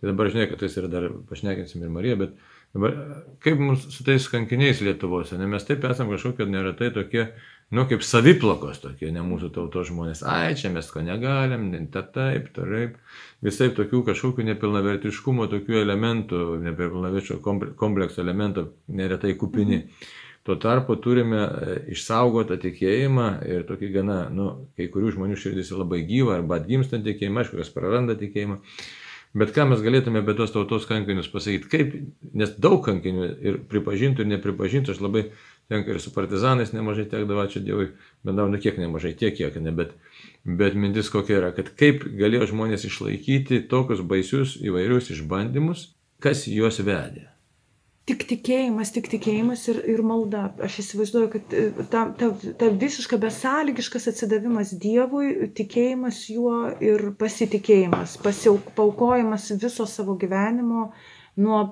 Tai 0.00 0.10
dabar 0.10 0.32
žinai, 0.32 0.48
kad 0.50 0.60
tai 0.60 0.72
yra 0.72 0.90
dar 0.90 1.06
pašnekinsim 1.28 1.84
ir 1.84 1.92
Mariją, 1.92 2.16
bet 2.24 2.34
dabar 2.74 2.96
kaip 3.44 3.60
mums 3.62 3.86
su 3.94 4.04
tais 4.04 4.26
kankiniais 4.32 4.82
Lietuvos, 4.84 5.32
ne 5.38 5.48
mes 5.48 5.68
taip 5.68 5.84
esam 5.88 6.10
kažkokie 6.12 6.48
neretai 6.50 6.90
tokie 6.96 7.28
nu, 7.70 7.84
kaip 7.88 8.02
saviplakos 8.04 8.82
tokie, 8.82 9.08
ne 9.14 9.22
mūsų 9.24 9.50
tautos 9.54 9.88
žmonės, 9.88 10.24
ai, 10.28 10.56
čia 10.58 10.72
mes 10.74 10.90
ko 10.92 11.04
negalim, 11.04 11.70
ta 11.94 12.02
taip, 12.04 12.50
taip, 12.56 12.98
visai 13.44 13.70
tokių 13.76 14.02
kažkokių 14.10 14.48
nepilnavertiškumo, 14.50 15.48
tokių 15.52 15.80
elementų, 15.80 16.42
nepilnaverčio 16.66 17.40
komplekso 17.44 18.22
elementų 18.24 18.68
neretai 19.00 19.34
kupini. 19.40 19.84
Tuo 20.44 20.58
tarpu 20.60 20.98
turime 21.00 21.38
e, 21.40 21.76
išsaugotą 21.94 22.58
tikėjimą 22.60 23.28
ir 23.48 23.62
tokį 23.64 23.88
gana, 23.94 24.18
nu, 24.28 24.50
kai 24.76 24.90
kurių 24.92 25.14
žmonių 25.14 25.38
širdis 25.40 25.70
labai 25.72 26.02
gyva 26.04 26.34
arba 26.36 26.58
atgimstant 26.60 27.06
tikėjimą, 27.08 27.40
aišku, 27.40 27.62
kas 27.62 27.72
praranda 27.72 28.12
tikėjimą. 28.20 28.58
Bet 29.34 29.50
ką 29.56 29.64
mes 29.66 29.80
galėtume 29.82 30.20
apie 30.20 30.34
tos 30.38 30.52
tautos 30.54 30.84
kankinius 30.86 31.30
pasakyti, 31.32 31.70
kaip, 31.72 31.96
nes 32.38 32.52
daug 32.62 32.84
kankinių 32.84 33.30
ir 33.42 33.56
pripažintų 33.72 34.22
ir 34.22 34.30
nepripažintų, 34.34 34.94
aš 34.94 35.00
labai 35.02 35.24
tenka 35.68 35.92
ir 35.94 36.00
su 36.00 36.12
partizanais 36.14 36.72
nemažai 36.74 37.06
tekdavo, 37.10 37.44
ačiū 37.44 37.62
Dievui, 37.64 37.90
bendravau 38.26 38.52
ne 38.52 38.60
kiek 38.62 38.78
nemažai, 38.80 39.14
tiek 39.18 39.36
kiek, 39.36 39.56
ne, 39.62 39.72
bet, 39.72 39.94
bet 40.44 40.76
mintis 40.78 41.10
kokia 41.12 41.40
yra, 41.40 41.52
kad 41.56 41.72
kaip 41.80 42.04
galėjo 42.20 42.50
žmonės 42.52 42.88
išlaikyti 42.90 43.64
tokius 43.70 44.04
baisius 44.04 44.58
įvairius 44.62 45.12
išbandymus, 45.16 45.92
kas 46.24 46.46
juos 46.50 46.82
vedė. 46.84 47.30
Tik 48.04 48.26
tikėjimas, 48.28 48.90
tik 48.92 49.06
tikėjimas 49.08 49.62
ir, 49.72 49.78
ir 49.88 50.00
malda. 50.04 50.50
Aš 50.66 50.82
įsivaizduoju, 50.82 51.28
kad 51.32 51.54
e, 51.56 51.62
ta, 51.88 52.02
ta, 52.20 52.28
ta 52.60 52.66
visiška 52.68 53.16
besąlygiškas 53.22 54.10
atsidavimas 54.10 54.74
Dievui, 54.76 55.48
tikėjimas 55.56 56.18
juo 56.28 56.58
ir 56.84 57.06
pasitikėjimas, 57.16 58.18
pasiaukojimas 58.20 59.48
viso 59.56 59.88
savo 59.88 60.18
gyvenimo 60.20 60.90
nuo 61.40 61.62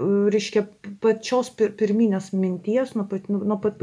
reiškia, 0.00 0.64
pačios 1.02 1.50
pir, 1.56 1.72
pirminės 1.78 2.30
minties, 2.32 2.94
nuo, 2.96 3.04
pat, 3.10 3.28
nuo, 3.28 3.58
pat, 3.60 3.80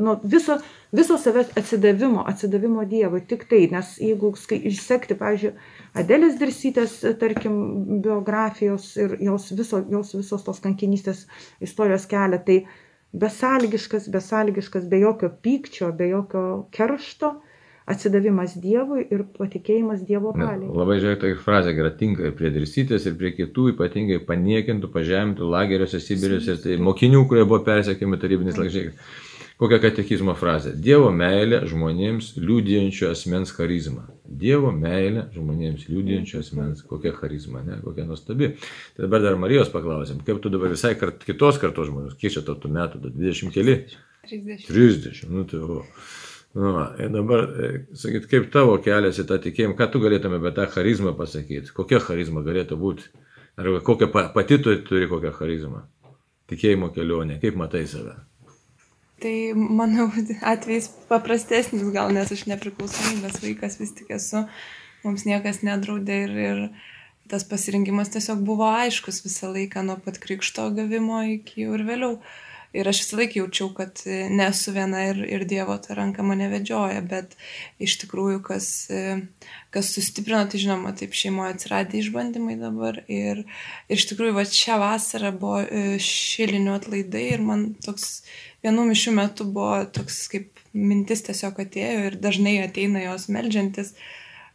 nuo 0.00 0.14
viso, 0.22 0.56
viso 0.96 1.18
savęs 1.20 1.52
atsidavimo, 1.58 2.24
atsidavimo 2.30 2.84
Dievui. 2.88 3.22
Tik 3.28 3.46
tai, 3.50 3.62
nes 3.72 3.96
jeigu 4.00 4.32
išsekti, 4.56 5.18
pavyzdžiui, 5.20 5.52
Adelės 6.00 6.36
dirsytės, 6.38 7.00
tarkim, 7.18 7.54
biografijos 8.04 8.92
ir 9.00 9.16
jos, 9.26 9.50
viso, 9.58 9.82
jos 9.90 10.14
visos 10.14 10.46
tos 10.46 10.62
kankinystės 10.62 11.24
istorijos 11.60 12.06
kelią, 12.10 12.38
tai 12.46 12.58
besąlygiškas, 13.12 14.06
besąlygiškas, 14.14 14.86
be 14.86 15.00
jokio 15.02 15.32
pykčio, 15.42 15.90
be 15.92 16.12
jokio 16.12 16.44
keršto, 16.70 17.34
atsidavimas 17.88 18.56
Dievui 18.60 19.06
ir 19.06 19.24
patikėjimas 19.38 20.04
Dievo 20.08 20.34
valiai. 20.36 20.68
Labai 20.68 20.98
žiūrėk, 21.00 21.22
tai 21.22 21.32
frazė 21.40 21.74
yra 21.76 21.90
tinka 21.96 22.28
ir 22.28 22.36
prie 22.38 22.52
dirsytės, 22.54 23.08
ir 23.08 23.16
prie 23.20 23.32
kitų, 23.38 23.70
ypatingai 23.74 24.20
paniekintų, 24.28 24.92
pažemintų 24.92 25.48
lageriuose, 25.54 26.02
Sibiriuose, 26.04 26.60
tai 26.62 26.78
mokinių, 26.82 27.24
kurie 27.30 27.44
buvo 27.46 27.62
persekiami 27.66 28.20
tarybiniais 28.20 28.60
laikais. 28.60 29.10
Kokia 29.60 29.76
katekizmo 29.76 30.32
frazė? 30.40 30.70
Dievo 30.72 31.10
meilė 31.12 31.58
žmonėms 31.68 32.30
liūdėjančio 32.40 33.10
asmens 33.12 33.50
charizma. 33.52 34.06
Dievo 34.24 34.70
meilė 34.72 35.26
žmonėms 35.34 35.84
liūdėjančio 35.90 36.40
asmens. 36.40 36.80
Kokia 36.88 37.12
charizma, 37.18 37.60
ne? 37.66 37.76
Kokia 37.84 38.06
nuostabi. 38.08 38.54
Tai 38.96 39.04
dabar 39.04 39.26
dar 39.26 39.36
Marijos 39.42 39.68
paklausėm, 39.74 40.22
kaip 40.24 40.40
tu 40.40 40.52
dabar 40.54 40.72
visai 40.72 40.94
kart, 40.96 41.20
kitos 41.28 41.60
kartos 41.60 41.90
žmonės, 41.90 42.16
kiek 42.16 42.32
čia 42.38 42.44
tau 42.46 42.56
tų 42.56 42.72
metų, 42.72 43.02
20 43.12 43.52
keli? 43.52 43.76
30. 44.30 44.64
30. 44.70 45.20
Nu, 45.28 45.44
tai, 45.44 45.60
o. 45.60 45.82
Nu, 46.54 46.94
ir 46.98 47.12
dabar, 47.14 47.44
e, 47.62 47.68
sakyt, 47.94 48.24
kaip 48.30 48.48
tavo 48.50 48.74
kelias 48.82 49.20
į 49.22 49.24
tą 49.28 49.36
tikėjimą, 49.42 49.76
ką 49.78 49.86
tu 49.92 50.00
galėtume 50.02 50.40
apie 50.40 50.50
tą 50.56 50.64
charizmą 50.72 51.12
pasakyti, 51.18 51.70
kokia 51.76 52.00
charizma 52.02 52.42
galėtų 52.42 52.78
būti, 52.80 53.06
ar 53.54 53.68
kokia 53.86 54.08
pati 54.10 54.58
tu 54.58 54.74
turi 54.88 55.06
kokią 55.12 55.30
charizmą, 55.36 55.84
tikėjimo 56.50 56.90
kelionė, 56.96 57.38
kaip 57.44 57.60
matai 57.60 57.84
save. 57.92 58.16
Tai 59.22 59.36
manau, 59.54 60.08
atvejs 60.54 60.90
paprastesnis 61.12 61.86
gal, 61.94 62.10
nes 62.18 62.34
aš 62.34 62.48
nepriklausomybės 62.50 63.38
vaikas 63.44 63.78
vis 63.78 63.94
tik 63.94 64.10
esu, 64.18 64.42
mums 65.06 65.28
niekas 65.30 65.62
nedraudė 65.62 66.20
ir, 66.26 66.36
ir 66.48 66.66
tas 67.30 67.46
pasirinkimas 67.46 68.10
tiesiog 68.10 68.42
buvo 68.42 68.66
aiškus 68.74 69.22
visą 69.22 69.54
laiką 69.54 69.86
nuo 69.86 70.00
pat 70.02 70.18
krikšto 70.18 70.66
gavimo 70.74 71.22
iki 71.38 71.68
ir 71.68 71.86
vėliau. 71.86 72.16
Uh, 72.18 72.49
Ir 72.76 72.86
aš 72.86 73.00
visą 73.02 73.16
laiką 73.18 73.40
jaučiau, 73.40 73.68
kad 73.74 74.02
nesu 74.06 74.70
viena 74.76 75.00
ir, 75.08 75.24
ir 75.26 75.42
Dievo 75.50 75.74
ta 75.82 75.96
ranka 75.98 76.22
mane 76.22 76.46
vedžioja, 76.52 77.00
bet 77.02 77.32
iš 77.82 77.96
tikrųjų, 78.04 78.38
kas, 78.46 78.68
kas 79.74 79.90
sustiprino, 79.96 80.44
tai 80.46 80.60
žinoma, 80.62 80.92
taip 80.94 81.16
šeimoje 81.18 81.56
atsiradė 81.56 81.98
išbandymai 81.98 82.54
dabar. 82.60 83.00
Ir, 83.10 83.42
ir 83.90 83.98
iš 83.98 84.06
tikrųjų, 84.12 84.36
va 84.38 84.44
šią 84.46 84.78
vasarą 84.82 85.32
buvo 85.34 85.64
e, 85.64 85.98
šilinių 86.04 86.76
atlaidai 86.76 87.24
ir 87.32 87.42
man 87.42 87.72
toks 87.82 88.20
vienų 88.62 88.86
mišių 88.92 89.16
metų 89.18 89.48
buvo 89.50 89.80
toks 89.96 90.20
kaip 90.30 90.62
mintis 90.76 91.24
tiesiog 91.26 91.58
atėjo 91.64 92.06
ir 92.06 92.18
dažnai 92.22 92.60
ateina 92.62 93.02
jos 93.02 93.26
melžiantis, 93.32 93.96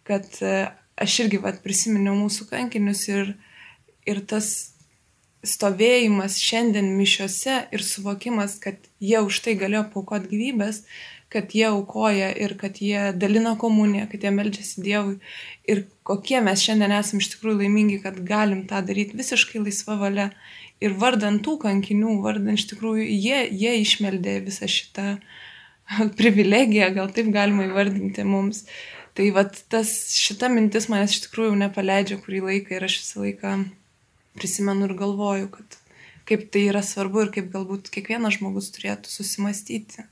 kad 0.07 0.29
e, 0.39 0.69
aš 0.95 1.19
irgi 1.25 1.41
va 1.43 1.51
prisiminiau 1.63 2.15
mūsų 2.21 2.47
kankinius 2.53 3.03
ir, 3.11 3.35
ir 4.07 4.23
tas 4.23 4.74
stovėjimas 5.47 6.37
šiandien 6.41 6.91
mišiuose 6.97 7.59
ir 7.73 7.83
suvokimas, 7.85 8.57
kad 8.61 8.79
jie 9.03 9.21
už 9.23 9.41
tai 9.45 9.55
galėjo 9.59 9.85
paukoti 9.93 10.31
gyvybės, 10.33 10.83
kad 11.33 11.55
jie 11.55 11.65
aukoja 11.67 12.29
ir 12.37 12.55
kad 12.59 12.77
jie 12.81 13.11
dalina 13.19 13.55
komuniją, 13.59 14.07
kad 14.11 14.23
jie 14.23 14.31
melžiasi 14.31 14.83
Dievui 14.85 15.15
ir 15.67 15.85
kokie 16.07 16.39
mes 16.45 16.61
šiandien 16.63 16.93
esame 16.95 17.23
iš 17.23 17.33
tikrųjų 17.33 17.63
laimingi, 17.63 17.99
kad 18.03 18.19
galim 18.27 18.65
tą 18.69 18.81
daryti 18.85 19.17
visiškai 19.19 19.63
laisva 19.63 19.97
valia. 20.01 20.29
Ir 20.83 20.91
vardant 20.99 21.39
tų 21.43 21.55
kankinių, 21.63 22.17
vardant 22.23 22.59
iš 22.59 22.67
tikrųjų, 22.73 23.05
jie, 23.07 23.45
jie 23.47 23.77
išmeldė 23.79 24.41
visą 24.45 24.67
šitą 24.69 25.07
privilegiją, 26.19 26.91
gal 26.97 27.13
taip 27.15 27.31
galima 27.35 27.69
įvardinti 27.69 28.27
mums. 28.27 28.65
Tai 29.15 29.29
vat 29.37 29.55
tas, 29.71 29.91
šita 30.19 30.49
mintis 30.51 30.89
manęs 30.91 31.15
iš 31.15 31.25
tikrųjų 31.29 31.55
nepaleidžia 31.61 32.19
kurį 32.19 32.43
laiką 32.49 32.75
ir 32.75 32.87
aš 32.89 32.99
visą 32.99 33.23
laiką 33.23 33.55
prisimenu 34.37 34.89
ir 34.89 34.95
galvoju, 34.99 35.49
kad 35.53 35.79
kaip 36.29 36.49
tai 36.53 36.67
yra 36.71 36.81
svarbu 36.85 37.25
ir 37.25 37.31
kaip 37.35 37.51
galbūt 37.53 37.91
kiekvienas 37.93 38.39
žmogus 38.39 38.71
turėtų 38.75 39.11
susimastyti, 39.11 40.05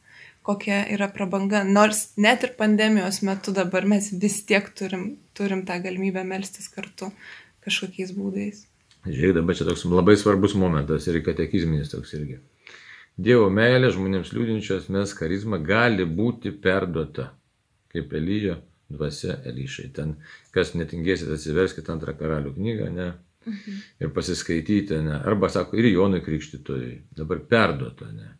kokia 0.45 0.83
yra 0.93 1.07
prabanga. 1.11 1.63
Nors 1.65 2.11
net 2.19 2.45
ir 2.45 2.53
pandemijos 2.59 3.21
metu 3.25 3.53
dabar 3.55 3.87
mes 3.89 4.11
vis 4.21 4.41
tiek 4.47 4.69
turim, 4.77 5.17
turim 5.37 5.65
tą 5.67 5.79
galimybę 5.83 6.25
melstis 6.27 6.69
kartu 6.71 7.11
kažkokiais 7.65 8.13
būdais. 8.15 8.65
Žiūrėk, 9.03 9.35
dabar 9.35 9.57
čia 9.57 9.67
toks 9.67 9.83
labai 9.89 10.15
svarbus 10.19 10.55
momentas 10.55 11.07
ir 11.11 11.19
katekizminis 11.25 11.91
toks 11.91 12.13
irgi. 12.15 12.39
Dievo 13.19 13.49
meilė 13.53 13.91
žmonėms 13.93 14.31
liūdinčios 14.33 14.87
mes 14.93 15.11
charizma 15.17 15.59
gali 15.61 16.05
būti 16.07 16.53
perduota, 16.63 17.27
kaip 17.93 18.13
Elyjo 18.17 18.57
dvasiaElyšai. 18.93 19.89
Ten, 19.93 20.15
kas 20.55 20.73
netingėsit, 20.77 21.29
atsiverskite 21.35 21.93
antrą 21.93 22.15
karalių 22.17 22.55
knygą, 22.55 22.89
ne, 22.95 23.11
Mhm. 23.45 23.81
Ir 24.03 24.13
pasiskaityti, 24.15 25.01
ne? 25.05 25.19
arba 25.25 25.49
sako, 25.49 25.77
ir 25.77 25.89
Jonui 25.91 26.23
Krikštytojai, 26.25 26.93
dabar 27.17 27.43
perduota, 27.49 28.07
ne? 28.11 28.31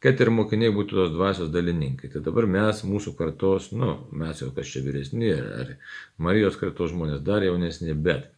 Kad 0.00 0.20
ir 0.24 0.30
mokiniai 0.32 0.72
būtų 0.72 0.96
tos 0.96 1.10
dvasios 1.12 1.50
dalininkai. 1.52 2.08
Tai 2.08 2.22
dabar 2.24 2.46
mes, 2.48 2.78
mūsų 2.88 3.12
kartos, 3.18 3.68
nu, 3.76 3.98
mes 4.16 4.38
jau 4.40 4.48
kas 4.56 4.70
čia 4.72 4.80
vyresni, 4.80 5.28
ar 5.36 5.74
Marijos 6.16 6.56
kartos 6.56 6.94
žmonės 6.94 7.20
dar 7.26 7.44
jaunesni, 7.44 7.92
bet 7.92 8.30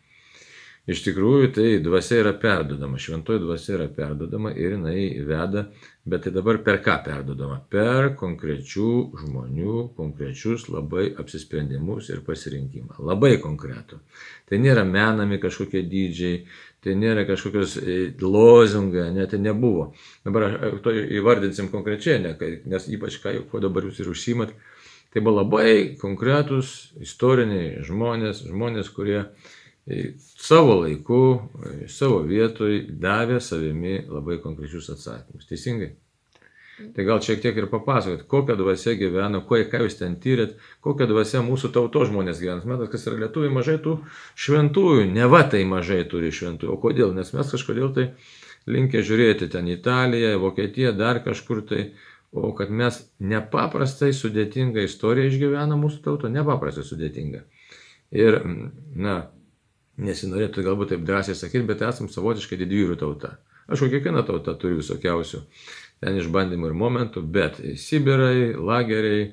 Iš 0.91 1.05
tikrųjų, 1.05 1.49
tai 1.55 1.67
dvasia 1.79 2.17
yra 2.25 2.33
perdodama, 2.43 2.99
šventoji 2.99 3.39
dvasia 3.45 3.77
yra 3.77 3.85
perdodama 3.95 4.51
ir 4.51 4.73
jinai 4.75 5.05
veda, 5.23 5.69
bet 6.03 6.25
tai 6.25 6.33
dabar 6.35 6.59
per 6.67 6.81
ką 6.83 6.97
perdodama? 7.05 7.61
Per 7.71 8.09
konkrečių 8.19 8.89
žmonių, 9.21 9.77
konkrečius 9.95 10.67
labai 10.75 11.13
apsisprendimus 11.23 12.11
ir 12.11 12.25
pasirinkimą. 12.27 12.99
Labai 12.99 13.37
konkretų. 13.45 14.01
Tai 14.51 14.59
nėra 14.65 14.83
menami 14.83 15.39
kažkokie 15.39 15.85
dydžiai, 15.87 16.43
tai 16.83 16.99
nėra 16.99 17.29
kažkokios 17.31 17.79
e, 17.79 17.97
lozungai, 18.19 19.07
net 19.15 19.31
tai 19.37 19.39
nebuvo. 19.39 19.93
Dabar 20.27 20.59
to 20.83 20.99
įvardinsim 20.99 21.71
konkrečiai, 21.71 22.19
ne, 22.27 22.35
nes 22.67 22.91
ypač 22.91 23.23
ką, 23.23 23.39
kuo 23.55 23.63
dabar 23.63 23.87
jūs 23.87 24.03
ir 24.03 24.11
užsimat, 24.11 24.51
tai 25.15 25.23
buvo 25.23 25.45
labai 25.45 25.95
konkretus 26.03 26.91
istoriniai 26.99 27.85
žmonės, 27.87 28.49
žmonės, 28.51 28.91
kurie 28.91 29.29
savo 30.39 30.79
laiku, 30.83 31.25
savo 31.91 32.23
vietoj 32.27 32.85
davė 33.03 33.41
savimi 33.43 33.99
labai 34.07 34.39
konkrečius 34.43 34.93
atsakymus. 34.95 35.49
Teisingai? 35.49 35.93
Tai 36.97 37.05
gal 37.07 37.21
šiek 37.23 37.43
tiek 37.43 37.59
ir 37.59 37.67
papasakot, 37.71 38.25
kokią 38.31 38.57
dvasę 38.59 38.95
gyvena, 38.99 39.43
ko, 39.47 39.59
ką 39.71 39.83
jūs 39.85 39.99
ten 40.01 40.15
tyrėt, 40.23 40.55
kokią 40.83 41.07
dvasę 41.11 41.43
mūsų 41.45 41.71
tauto 41.75 42.07
žmonės 42.09 42.41
gyvena. 42.43 42.65
Matot, 42.67 42.91
kas 42.91 43.05
yra 43.07 43.21
lietuviai, 43.21 43.53
mažai 43.55 43.77
tų 43.83 43.99
šventųjų, 44.45 45.05
ne 45.13 45.29
va 45.31 45.43
tai 45.53 45.63
mažai 45.69 46.01
turi 46.11 46.33
šventųjų. 46.35 46.73
O 46.73 46.81
kodėl? 46.83 47.13
Nes 47.15 47.35
mes 47.37 47.53
kažkodėl 47.55 47.93
tai 47.95 48.07
linkę 48.71 49.03
žiūrėti 49.05 49.51
ten 49.53 49.69
Italiją, 49.71 50.39
Vokietiją, 50.43 50.95
dar 50.97 51.21
kažkur 51.23 51.63
tai, 51.69 51.85
o 52.33 52.55
kad 52.57 52.73
mes 52.73 53.03
nepaprastai 53.21 54.11
sudėtingą 54.17 54.87
istoriją 54.89 55.29
išgyvena 55.29 55.79
mūsų 55.79 56.03
tauto, 56.07 56.33
nepaprastai 56.33 56.87
sudėtingą. 56.89 57.45
Ir, 58.17 58.41
na, 58.97 59.21
nesinorėtų 60.01 60.65
galbūt 60.65 60.95
taip 60.95 61.07
drąsiai 61.09 61.37
sakyti, 61.37 61.67
bet 61.69 61.85
esam 61.85 62.09
savotiškai 62.13 62.59
didvyrių 62.61 62.99
tauta. 63.01 63.37
Aš 63.73 63.85
kiekviena 63.87 64.25
tauta 64.27 64.55
turi 64.59 64.81
visokiausių 64.81 65.43
ten 66.03 66.19
išbandymų 66.19 66.71
ir 66.71 66.77
momentų, 66.77 67.23
bet 67.35 67.61
Sibirai, 67.79 68.53
lageriai, 68.59 69.29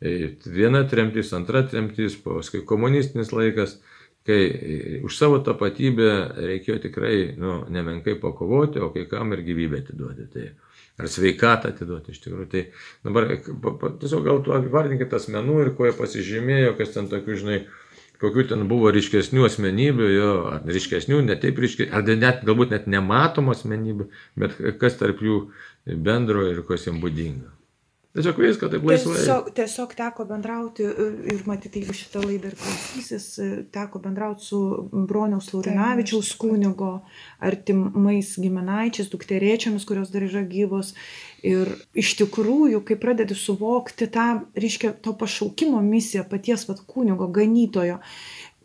viena 0.00 0.84
tremtis, 0.88 1.32
antra 1.36 1.62
tremtis, 1.68 2.16
paskui 2.24 2.62
komunistinis 2.66 3.34
laikas, 3.36 3.76
kai 4.26 5.00
už 5.04 5.16
savo 5.16 5.40
tapatybę 5.44 6.10
reikėjo 6.38 6.78
tikrai 6.86 7.14
nu, 7.40 7.60
nemenkai 7.72 8.16
pakovoti, 8.20 8.80
o 8.80 8.90
kai 8.94 9.06
kam 9.10 9.34
ir 9.36 9.44
gyvybę 9.44 9.82
atiduoti. 9.84 10.26
Tai, 10.32 10.48
ar 11.00 11.08
sveikatą 11.08 11.72
atiduoti 11.72 12.14
iš 12.14 12.20
tikrųjų. 12.24 12.48
Tai 12.52 12.62
dabar 13.06 13.28
tiesiog 14.00 14.24
gal 14.26 14.42
tu 14.44 14.56
vardinkite 14.72 15.16
asmenų 15.16 15.60
ir 15.64 15.72
ko 15.76 15.88
jie 15.88 15.94
pasižymėjo, 15.96 16.74
kas 16.80 16.92
ten 16.96 17.08
tokių, 17.12 17.38
žinai, 17.40 17.60
kokių 18.20 18.46
ten 18.52 18.66
buvo 18.70 18.90
ryškesnių 18.94 19.46
asmenybių, 19.48 20.10
jo, 20.14 20.32
ar 20.54 20.66
ryškesnių, 20.68 21.22
ne 21.28 21.36
taip 21.40 21.60
ryškiai, 21.62 21.88
ar 21.92 22.04
net 22.10 22.44
galbūt 22.48 22.74
net 22.74 22.90
nematomų 22.90 23.56
asmenybių, 23.56 24.10
bet 24.40 24.58
kas 24.82 25.00
tarp 25.00 25.22
jų 25.24 25.40
bendro 26.08 26.44
ir 26.50 26.62
kas 26.68 26.86
jiems 26.88 27.02
būdinga. 27.02 27.59
Tiesiog 28.10 28.38
viską 28.42 28.66
taip 28.66 28.82
laisvai. 28.82 29.14
Tiesiog, 29.14 29.48
tiesiog 29.54 29.92
teko 29.94 30.24
bendrauti 30.26 30.82
e, 30.82 31.04
ir 31.30 31.44
matyti, 31.46 31.78
jeigu 31.78 31.94
šitą 31.94 32.24
laidą 32.24 32.50
ir 32.50 32.56
klausysis, 32.58 33.26
e, 33.38 33.46
teko 33.70 34.00
bendrauti 34.02 34.48
su 34.48 34.58
broniaus 34.90 35.52
Laurinavičiaus 35.54 36.32
kūnigo 36.42 36.88
artimais 37.46 38.32
giminaičiais, 38.42 39.12
dukterėčiamis, 39.12 39.86
kurios 39.86 40.10
dar 40.10 40.26
yra 40.26 40.42
gyvos. 40.42 40.90
Ir 41.46 41.70
iš 41.94 42.16
tikrųjų, 42.18 42.82
kai 42.88 42.98
pradedi 42.98 43.38
suvokti 43.38 44.10
tą, 44.10 44.26
reiškia, 44.58 44.90
to 45.06 45.14
pašaukimo 45.14 45.78
misiją 45.84 46.26
paties 46.28 46.66
vat 46.66 46.82
kūnigo, 46.90 47.30
ganytojo, 47.30 48.00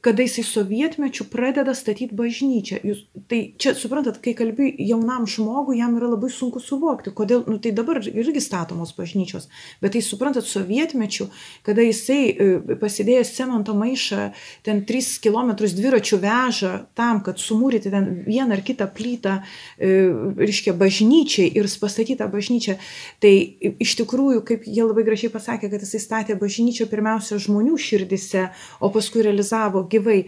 kada 0.05 0.21
jisai 0.21 0.43
sovietmečiu 0.43 1.25
pradeda 1.33 1.73
statyti 1.73 2.13
bažnyčią. 2.13 2.77
Jūs, 2.85 2.99
tai 3.25 3.39
čia, 3.57 3.71
suprantat, 3.73 4.19
kai 4.21 4.35
kalbi 4.37 4.67
jaunam 4.85 5.23
žmogui, 5.25 5.79
jam 5.79 5.95
yra 5.97 6.11
labai 6.11 6.29
sunku 6.29 6.61
suvokti, 6.61 7.09
kodėl, 7.17 7.41
nu 7.49 7.57
tai 7.57 7.71
dabar 7.73 7.97
irgi 8.05 8.43
statomos 8.43 8.91
bažnyčios, 8.93 9.47
bet 9.81 9.95
tai 9.95 10.03
suprantat, 10.05 10.45
sovietmečiu, 10.45 11.25
kada 11.65 11.81
jisai 11.87 12.19
e, 12.29 12.75
pasidėjęs 12.77 13.31
cemento 13.33 13.73
maišą, 13.73 14.27
ten 14.67 14.83
3 14.85 15.15
km 15.23 15.55
dviračių 15.57 16.21
veža 16.21 16.75
tam, 16.93 17.23
kad 17.25 17.41
sumūryti 17.41 17.89
ten 17.89 18.11
vieną 18.27 18.59
ar 18.59 18.61
kitą 18.67 18.85
plytą, 18.93 19.39
e, 19.79 19.89
reiškia, 20.37 20.75
bažnyčiai 20.77 21.49
ir 21.49 21.71
pastatytą 21.81 22.29
bažnyčią, 22.29 22.77
tai 23.25 23.33
iš 23.81 23.97
tikrųjų, 24.03 24.45
kaip 24.45 24.69
jie 24.69 24.85
labai 24.85 25.07
gražiai 25.09 25.33
pasakė, 25.33 25.73
kad 25.73 25.81
jisai 25.81 26.05
statė 26.05 26.37
bažnyčią 26.37 26.85
pirmiausia 26.93 27.41
žmonių 27.41 27.81
širdise, 27.81 28.51
o 28.77 28.93
paskui 28.93 29.25
realizavo 29.25 29.81
gyvai. 29.95 30.19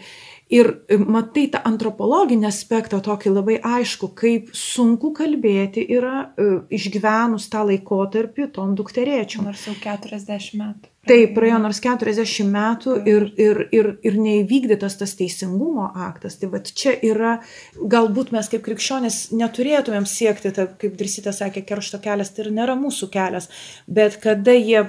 Ir 0.48 0.70
e, 0.88 0.96
matai 0.96 1.50
tą 1.52 1.60
antropologinį 1.68 2.48
aspektą 2.48 3.02
tokį 3.04 3.34
labai 3.36 3.58
aišku, 3.60 4.14
kaip 4.16 4.54
sunku 4.56 5.12
kalbėti 5.16 5.84
yra 5.92 6.22
uh, 6.24 6.62
išgyvenus 6.72 7.50
tą 7.52 7.66
laikotarpį 7.68 8.48
tom 8.56 8.72
dukterėčiom. 8.80 9.44
Nors 9.50 9.66
jau 9.68 9.76
40 9.84 10.56
metų. 10.56 10.94
Taip, 11.08 11.34
praėjo 11.36 11.58
nors 11.64 11.80
40 11.84 12.48
metų 12.52 12.96
ir, 13.08 13.26
ir, 13.40 13.60
ir, 13.76 13.90
ir 14.08 14.18
neįvykdytas 14.20 14.98
tas 15.00 15.16
teisingumo 15.20 15.90
aktas. 16.08 16.36
Tai 16.40 16.50
va 16.52 16.62
čia 16.68 16.96
yra, 17.10 17.38
galbūt 17.80 18.34
mes 18.36 18.48
kaip 18.52 18.64
krikščionės 18.66 19.20
neturėtumėm 19.36 20.08
siekti, 20.08 20.52
ta, 20.56 20.68
kaip 20.80 20.96
Drisita 21.00 21.36
sakė, 21.36 21.64
keršto 21.68 22.00
kelias, 22.04 22.32
tai 22.36 22.48
nėra 22.56 22.76
mūsų 22.80 23.12
kelias, 23.14 23.52
bet 23.88 24.20
kada 24.24 24.56
jie 24.56 24.88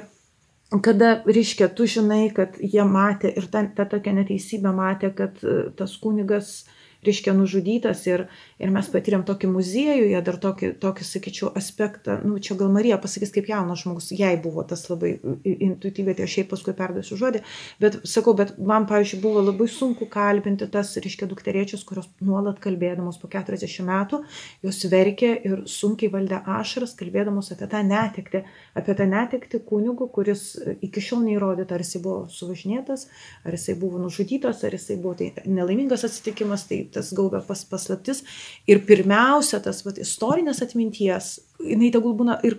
kada, 0.83 1.23
reiškia, 1.27 1.69
tu 1.73 1.87
žinai, 1.89 2.29
kad 2.37 2.59
jie 2.61 2.85
matė 2.85 3.33
ir 3.41 3.49
ta, 3.53 3.65
ta 3.75 3.87
tokia 3.89 4.13
neteisybė 4.19 4.73
matė, 4.77 5.13
kad 5.17 5.41
e, 5.43 5.71
tas 5.79 5.97
kunigas 6.03 6.67
reiškia 7.07 7.35
nužudytas 7.37 8.05
ir, 8.09 8.25
ir 8.59 8.73
mes 8.75 8.89
patyrėm 8.91 9.23
tokį 9.29 9.51
muziejuje, 9.53 10.21
dar 10.27 10.39
tokį, 10.43 10.73
tokį, 10.83 11.07
sakyčiau, 11.07 11.51
aspektą, 11.59 12.19
nu, 12.27 12.39
čia 12.43 12.57
gal 12.59 12.73
Marija 12.75 12.99
pasakys 13.01 13.33
kaip 13.35 13.51
jaunas 13.51 13.85
žmogus, 13.85 14.11
jai 14.19 14.35
buvo 14.43 14.65
tas 14.67 14.83
labai 14.91 15.15
intuityviai, 15.45 16.17
tai 16.19 16.27
aš 16.27 16.37
šiaip 16.39 16.51
paskui 16.53 16.75
perduosiu 16.79 17.19
žodį, 17.21 17.43
bet 17.83 18.01
sakau, 18.09 18.35
bet 18.39 18.57
man, 18.59 18.89
pavyzdžiui, 18.91 19.21
buvo 19.23 19.45
labai 19.47 19.69
sunku 19.71 20.09
kalbinti 20.11 20.67
tas, 20.73 20.95
reiškia, 20.99 21.29
dukteriečius, 21.31 21.85
kurios 21.89 22.11
nuolat 22.25 22.59
kalbėdamos 22.65 23.21
po 23.23 23.31
40 23.31 23.87
metų, 23.87 24.23
jos 24.67 24.83
verkė 24.91 25.33
ir 25.47 25.65
sunkiai 25.71 26.11
valdė 26.13 26.43
ašaras, 26.59 26.97
kalbėdamos 26.99 27.53
apie 27.55 27.71
tą 27.71 27.85
netekti, 27.87 28.43
apie 28.79 28.99
tą 28.99 29.07
netekti 29.07 29.63
kunigų, 29.69 30.11
kuris 30.15 30.49
iki 30.83 31.03
šiol 31.05 31.23
neįrodyta, 31.29 31.77
ar 31.77 31.85
jisai 31.85 32.03
buvo 32.03 32.27
suvažinėtas, 32.33 33.07
ar 33.47 33.55
jisai 33.55 33.79
buvo 33.79 34.03
nužudytas, 34.03 34.65
ar 34.67 34.75
jisai 34.75 34.99
buvo 34.99 35.15
tai 35.19 35.31
nelaimingas 35.47 36.07
atsitikimas, 36.09 36.67
tai 36.69 36.83
tas 36.95 37.13
gaubia 37.17 37.41
pas, 37.45 37.65
paslaptis. 37.69 38.25
Ir 38.71 38.83
pirmiausia, 38.89 39.61
tas 39.65 39.83
vat, 39.87 40.01
istorinės 40.03 40.63
atminties, 40.65 41.35
jinai 41.63 41.91
tegul 41.95 42.15
būna 42.19 42.39
ir, 42.47 42.59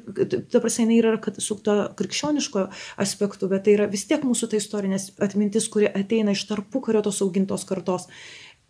ta 0.51 0.61
prasme, 0.61 0.87
jinai 0.87 0.99
yra 1.01 1.15
su 1.39 1.57
to 1.63 1.77
krikščioniško 1.99 2.67
aspektu, 3.03 3.49
bet 3.51 3.65
tai 3.67 3.77
yra 3.77 3.89
vis 3.91 4.05
tiek 4.09 4.25
mūsų 4.27 4.51
ta 4.51 4.59
istorinės 4.59 5.11
atmintis, 5.23 5.69
kuri 5.71 5.89
ateina 5.89 6.35
iš 6.35 6.45
tarpu 6.49 6.83
kario 6.85 7.03
tos 7.05 7.23
augintos 7.25 7.67
kartos. 7.69 8.09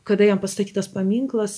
kada 0.10 0.26
jam 0.26 0.40
pastatytas 0.42 0.88
paminklas, 0.90 1.56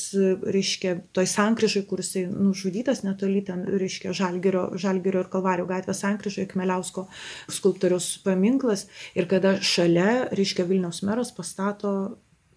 reiškia, 0.56 0.98
toj 1.16 1.28
sankryžai, 1.30 1.86
kur 1.88 2.02
jisai 2.04 2.26
nužudytas 2.28 3.04
netoli 3.06 3.46
ten, 3.48 3.64
reiškia, 3.64 4.12
Žalgerio, 4.18 4.66
Žalgerio 4.82 5.22
ir 5.24 5.30
Kalvario 5.32 5.68
gatvės 5.70 6.04
sankryžai, 6.04 6.50
Kmeliausko 6.52 7.06
skulptorius 7.48 8.18
paminklas 8.26 8.88
ir 9.16 9.30
kada 9.32 9.56
šalia, 9.62 10.28
reiškia, 10.36 10.68
Vilniaus 10.68 11.00
meras 11.08 11.32
pastato 11.38 11.94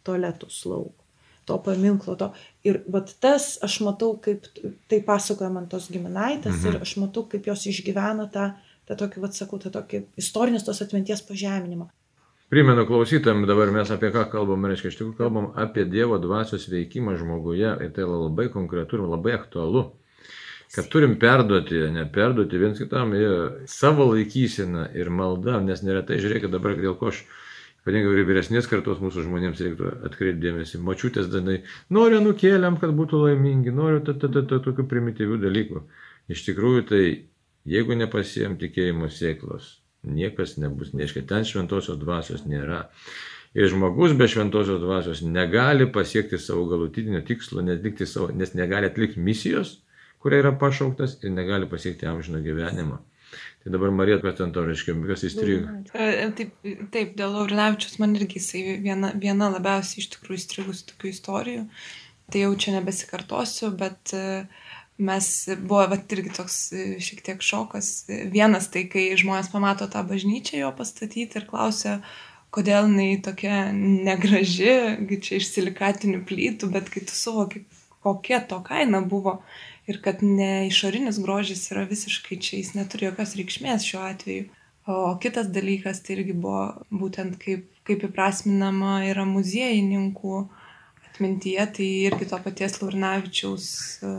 tualetus 0.02 0.64
lauk 0.66 1.03
to 1.48 1.58
paminklo. 1.64 2.16
To. 2.20 2.30
Ir 2.66 2.82
vat 2.90 3.12
tas, 3.22 3.54
aš 3.64 3.80
matau, 3.86 4.14
kaip 4.22 4.46
tai 4.90 5.00
pasakoja 5.06 5.50
man 5.52 5.68
tos 5.70 5.90
giminaitės 5.92 6.60
mhm. 6.60 6.70
ir 6.70 6.86
aš 6.86 6.96
matau, 7.02 7.26
kaip 7.30 7.50
jos 7.50 7.66
išgyvena 7.70 8.28
tą, 8.32 8.52
tą 8.88 8.98
tokį, 9.04 9.24
vat 9.24 9.36
sakau, 9.36 9.60
tą 9.62 9.72
tokį 9.74 10.06
istorinės 10.20 10.66
tos 10.66 10.82
atminties 10.84 11.24
pažeminimą. 11.28 11.90
Primenu 12.52 12.84
klausytam, 12.86 13.46
dabar 13.48 13.70
mes 13.74 13.90
apie 13.90 14.12
ką 14.14 14.28
kalbam, 14.30 14.66
reiškia, 14.68 14.90
iš 14.92 14.96
tikrųjų 14.98 15.16
kalbam 15.18 15.46
apie 15.58 15.86
Dievo 15.90 16.20
dvasios 16.22 16.68
veikimą 16.70 17.16
žmoguje 17.18 17.70
ir 17.82 17.92
tai 17.96 18.04
labai 18.06 18.50
konkretu 18.52 19.00
ir 19.00 19.06
labai 19.08 19.32
aktualu. 19.38 19.88
Kad 20.74 20.90
turim 20.92 21.16
perduoti, 21.22 21.80
neperduoti 21.94 22.60
viens 22.60 22.78
kitam 22.78 23.14
savo 23.70 24.06
laikyseną 24.12 24.88
ir 24.98 25.10
maldą, 25.10 25.60
nes 25.64 25.82
neretai, 25.86 26.20
žiūrėkit 26.22 26.52
dabar, 26.52 26.76
dėl 26.78 26.96
ko 27.00 27.12
aš 27.12 27.24
Ypatingai 27.84 28.14
ir 28.16 28.24
vyresnės 28.24 28.64
kartos 28.64 28.96
mūsų 29.04 29.26
žmonėms 29.26 29.58
reiktų 29.60 29.88
atkreipdėmėsi. 30.08 30.78
Mačiutės 30.80 31.26
dažnai 31.28 31.58
noriu 31.92 32.22
nukėliam, 32.24 32.78
kad 32.80 32.94
būtų 32.96 33.20
laimingi, 33.26 33.74
noriu 33.76 34.00
tokių 34.00 34.86
primityvių 34.88 35.36
dalykų. 35.42 35.82
Iš 36.32 36.46
tikrųjų, 36.46 36.86
tai 36.88 37.02
jeigu 37.68 37.98
nepasijam 38.00 38.56
tikėjimo 38.56 39.10
sėklos, 39.12 39.82
niekas 40.00 40.56
nebus, 40.56 40.94
neaiškiai, 40.96 41.26
ten 41.28 41.44
šventosios 41.44 42.00
dvasios 42.00 42.48
nėra. 42.48 42.86
Ir 43.52 43.68
žmogus 43.68 44.16
be 44.16 44.32
šventosios 44.32 44.80
dvasios 44.80 45.20
negali 45.20 45.84
pasiekti 45.92 46.40
savo 46.40 46.64
galutinio 46.72 47.20
tikslo, 47.20 47.60
savo, 48.08 48.30
nes 48.32 48.56
negali 48.56 48.88
atlikti 48.88 49.20
misijos, 49.20 49.82
kuria 50.24 50.40
yra 50.40 50.56
pašauktas 50.56 51.20
ir 51.20 51.36
negali 51.36 51.68
pasiekti 51.68 52.08
amžino 52.08 52.40
gyvenimo. 52.40 53.04
Tai 53.64 53.72
dabar 53.72 53.92
Marija, 53.96 54.20
ten 54.36 54.52
to 54.52 54.64
reiškia, 54.66 54.94
kas 55.08 55.24
įstrigo? 55.28 55.74
Taip, 55.92 56.54
taip, 56.92 57.14
dėl 57.18 57.36
Laurinavičius 57.38 57.98
man 58.02 58.16
irgi 58.18 58.40
jisai 58.40 58.78
viena, 58.84 59.12
viena 59.16 59.50
labiausiai 59.54 60.02
iš 60.02 60.10
tikrųjų 60.16 60.40
įstrigusių 60.42 60.88
tokių 60.92 61.10
istorijų. 61.12 61.64
Tai 62.32 62.42
jau 62.46 62.52
čia 62.60 62.74
nebesikartosiu, 62.78 63.70
bet 63.76 64.14
mes 64.96 65.30
buvo 65.64 65.82
vat, 65.90 66.12
irgi 66.14 66.32
toks 66.36 66.58
šiek 67.02 67.24
tiek 67.26 67.42
šokas. 67.42 68.06
Vienas 68.32 68.70
tai, 68.72 68.86
kai 68.90 69.08
žmonės 69.18 69.50
pamato 69.52 69.88
tą 69.90 70.04
bažnyčią 70.06 70.60
jo 70.62 70.70
pastatyti 70.76 71.40
ir 71.40 71.48
klausia, 71.48 71.98
kodėl 72.54 72.86
jinai 72.88 73.18
tokia 73.24 73.68
negraži, 73.74 74.74
čia 75.18 75.40
iš 75.40 75.50
silikatinių 75.50 76.22
plytų, 76.28 76.70
bet 76.74 76.92
kai 76.92 77.02
tu 77.08 77.16
suvoki, 77.16 77.64
kokia 78.04 78.42
to 78.48 78.60
kaina 78.64 79.00
buvo 79.00 79.40
ir 79.86 80.00
kad 80.02 80.22
ne 80.22 80.66
išorinis 80.68 81.20
grožis 81.22 81.66
yra 81.72 81.84
visiškai 81.88 82.38
čia, 82.40 82.58
jis 82.60 82.74
neturi 82.78 83.08
jokios 83.08 83.34
reikšmės 83.38 83.86
šiuo 83.88 84.02
atveju. 84.08 84.50
O 84.90 85.14
kitas 85.20 85.48
dalykas 85.52 86.02
tai 86.04 86.18
irgi 86.18 86.34
buvo 86.36 86.64
būtent 86.92 87.38
kaip, 87.40 87.64
kaip 87.88 88.04
įprasminama 88.08 88.98
yra 89.08 89.24
muziejininkų 89.28 90.40
atmintyje, 91.08 91.66
tai 91.78 91.88
irgi 92.10 92.28
to 92.28 92.40
paties 92.44 92.76
Laurinavičiaus 92.82 93.68
e, 94.04 94.12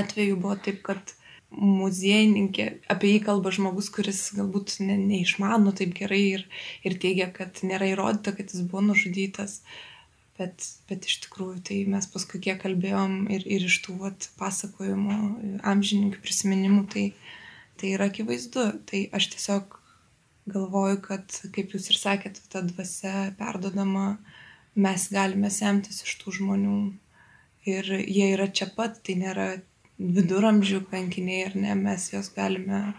atveju 0.00 0.38
buvo 0.38 0.54
taip, 0.62 0.84
kad 0.86 1.16
muziejininkė, 1.56 2.68
apie 2.92 3.10
jį 3.16 3.24
kalba 3.26 3.50
žmogus, 3.54 3.90
kuris 3.94 4.22
galbūt 4.36 4.78
ne, 4.86 4.98
neišmano 5.02 5.74
taip 5.78 5.94
gerai 5.98 6.22
ir, 6.36 6.46
ir 6.86 6.98
teigia, 7.02 7.30
kad 7.34 7.62
nėra 7.66 7.90
įrodyta, 7.90 8.34
kad 8.38 8.50
jis 8.54 8.66
buvo 8.66 8.84
nužudytas. 8.86 9.60
Uh, 9.62 9.95
bet, 10.38 10.66
bet 10.88 11.08
iš 11.08 11.20
tikrųjų 11.26 11.62
tai 11.68 11.78
mes 11.90 12.06
paskui 12.12 12.40
kiek 12.44 12.60
kalbėjom 12.62 13.26
ir, 13.32 13.46
ir 13.48 13.66
iš 13.68 13.80
tų 13.86 13.96
vat, 14.02 14.28
pasakojimų, 14.40 15.18
amžininkų 15.66 16.22
prisiminimų, 16.24 16.84
tai, 16.92 17.06
tai 17.80 17.94
yra 17.96 18.10
akivaizdu. 18.10 18.68
Tai 18.88 19.02
aš 19.16 19.30
tiesiog 19.34 19.78
galvoju, 20.52 21.00
kad, 21.04 21.38
kaip 21.54 21.74
jūs 21.74 21.90
ir 21.90 22.00
sakėte, 22.00 22.44
ta 22.52 22.62
dvasia 22.66 23.30
perdodama, 23.38 24.16
mes 24.76 25.08
galime 25.12 25.50
semtis 25.50 26.02
iš 26.06 26.18
tų 26.22 26.36
žmonių. 26.40 26.76
Ir 27.66 27.88
jie 27.98 28.28
yra 28.36 28.46
čia 28.54 28.68
pat, 28.76 29.00
tai 29.02 29.16
nėra 29.18 29.48
viduramžių 29.98 30.84
kankiniai 30.90 31.48
ar 31.48 31.56
ne, 31.58 31.74
mes 31.80 32.10
juos 32.12 32.28
galime, 32.36 32.92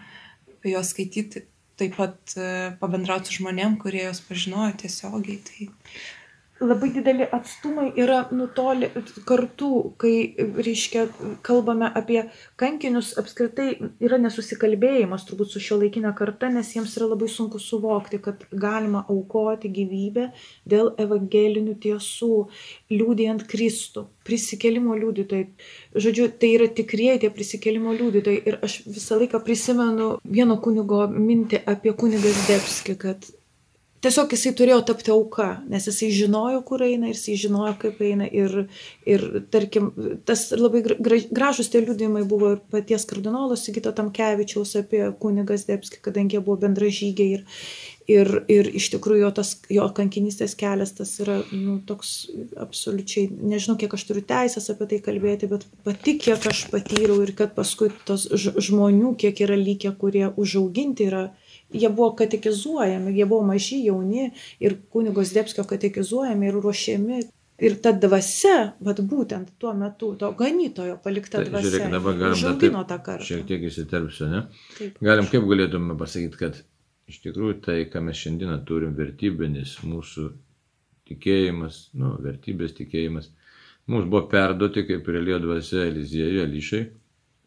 juos 0.66 0.92
skaityti, 0.92 1.46
taip 1.78 1.94
pat 1.96 2.34
e, 2.36 2.48
pabendrauti 2.82 3.30
su 3.30 3.38
žmonėm, 3.40 3.78
kurie 3.82 4.08
juos 4.08 4.20
pažinojo 4.26 4.74
tiesiogiai. 4.82 5.38
Tai 5.48 5.68
labai 6.60 6.90
dideli 6.94 7.26
atstumai 7.38 7.92
yra 8.00 8.24
nutoli 8.34 8.90
kartų, 9.28 9.70
kai, 10.02 10.14
reiškia, 10.38 11.06
kalbame 11.46 11.90
apie 12.00 12.24
kankinius, 12.60 13.14
apskritai 13.20 13.70
yra 14.04 14.20
nesusikalbėjimas 14.22 15.28
turbūt 15.28 15.54
su 15.54 15.62
šio 15.64 15.80
laikinė 15.84 16.14
karta, 16.18 16.50
nes 16.54 16.74
jiems 16.76 16.96
yra 16.98 17.12
labai 17.14 17.30
sunku 17.32 17.62
suvokti, 17.62 18.20
kad 18.24 18.46
galima 18.52 19.04
aukoti 19.10 19.72
gyvybę 19.74 20.30
dėl 20.70 20.94
evangelinių 20.98 21.78
tiesų, 21.84 22.34
liūdėjant 22.94 23.48
Kristų, 23.50 24.08
prisikelimo 24.28 24.98
liūdytojai. 24.98 25.48
Žodžiu, 25.98 26.30
tai 26.42 26.54
yra 26.58 26.70
tikrieji 26.74 27.24
tie 27.26 27.34
prisikelimo 27.34 27.94
liūdytojai. 27.98 28.44
Ir 28.50 28.60
aš 28.66 28.82
visą 28.88 29.20
laiką 29.22 29.42
prisimenu 29.46 30.16
vieno 30.26 30.58
kunigo 30.64 31.06
mintį 31.12 31.64
apie 31.70 31.94
kunigą 31.98 32.34
Zdebskį, 32.44 32.98
kad 33.02 33.30
tiesiog 34.06 34.34
jisai 34.36 34.54
turėjo 34.58 34.80
tapti 34.88 35.12
auka, 35.14 35.48
nes 35.72 35.88
jisai 35.90 36.10
žinojo, 36.14 36.62
kur 36.68 36.84
eina 36.86 37.10
ir 37.10 37.18
jisai 37.18 37.38
žinojo, 37.44 37.74
kaip 37.82 38.02
eina. 38.06 38.28
Ir, 38.28 38.68
ir 39.10 39.26
tarkim, 39.54 39.90
tas 40.28 40.48
labai 40.56 40.84
gražus 40.86 41.72
tie 41.74 41.82
liūdimai 41.84 42.24
buvo 42.30 42.56
ir 42.56 42.64
paties 42.74 43.08
kardinolo 43.10 43.58
Sigito 43.60 43.94
Tamkevičiaus 43.96 44.76
apie 44.84 45.04
kunigas 45.22 45.66
Debski, 45.70 46.02
kadangi 46.04 46.38
jie 46.38 46.44
buvo 46.44 46.60
bendražygiai. 46.66 47.38
Ir, 47.38 47.46
ir, 48.08 48.32
ir 48.52 48.70
iš 48.80 48.90
tikrųjų 48.94 49.26
jo, 49.26 49.32
tas, 49.40 49.54
jo 49.74 49.88
kankinystės 49.98 50.56
kelias 50.60 50.94
tas 50.98 51.12
yra 51.24 51.40
nu, 51.52 51.78
toks 51.88 52.14
absoliučiai, 52.60 53.28
nežinau, 53.52 53.78
kiek 53.82 53.94
aš 53.98 54.06
turiu 54.10 54.24
teisės 54.28 54.70
apie 54.74 54.88
tai 54.94 55.02
kalbėti, 55.04 55.50
bet 55.52 55.66
pati 55.88 56.18
kiek 56.22 56.48
aš 56.52 56.68
patyriau 56.72 57.20
ir 57.26 57.34
kad 57.38 57.56
paskui 57.58 57.90
tos 58.08 58.28
žmonių, 58.32 59.16
kiek 59.20 59.44
yra 59.48 59.58
lygiai, 59.60 59.96
kurie 60.00 60.28
užauginti 60.38 61.10
yra 61.10 61.26
jie 61.74 61.90
buvo 61.90 62.12
katekizuojami, 62.16 63.16
jie 63.18 63.26
buvo 63.26 63.44
maži, 63.48 63.82
jauni 63.86 64.32
ir 64.60 64.78
kunigos 64.94 65.34
Debskio 65.36 65.66
katekizuojami 65.68 66.48
ir 66.48 66.62
ruošiami. 66.62 67.26
Ir 67.58 67.74
ta 67.82 67.90
dvasia, 67.90 68.76
vad 68.86 69.00
būtent 69.10 69.56
tuo 69.58 69.72
metu, 69.74 70.12
to 70.22 70.28
ganytojo 70.38 71.00
palikta 71.02 71.40
tai, 71.40 71.48
dvasia. 71.48 71.72
Žiūrėk, 71.74 71.94
dabar 71.96 72.18
galim 72.20 72.60
taip, 72.62 72.76
tą 72.92 72.98
kartą. 73.08 73.26
Šiek 73.26 73.48
tiek 73.50 73.64
įsiterpsiu, 73.66 74.28
ne? 74.30 74.42
Taip. 74.76 75.00
Galim 75.08 75.30
kaip 75.32 75.48
galėtume 75.50 75.96
pasakyti, 75.98 76.38
kad 76.38 76.60
iš 77.10 77.18
tikrųjų 77.24 77.56
tai, 77.66 77.80
ką 77.90 78.04
mes 78.06 78.22
šiandieną 78.22 78.60
turim, 78.70 78.94
vertybinis 79.00 79.74
mūsų 79.82 80.28
tikėjimas, 81.10 81.80
nu, 81.98 82.14
vertybės 82.22 82.78
tikėjimas, 82.78 83.32
mums 83.90 84.06
buvo 84.06 84.28
perduoti 84.30 84.86
kaip 84.92 85.10
realijo 85.10 85.42
dvasia 85.48 85.88
Eliziejui, 85.90 86.44
Elišai 86.46 86.84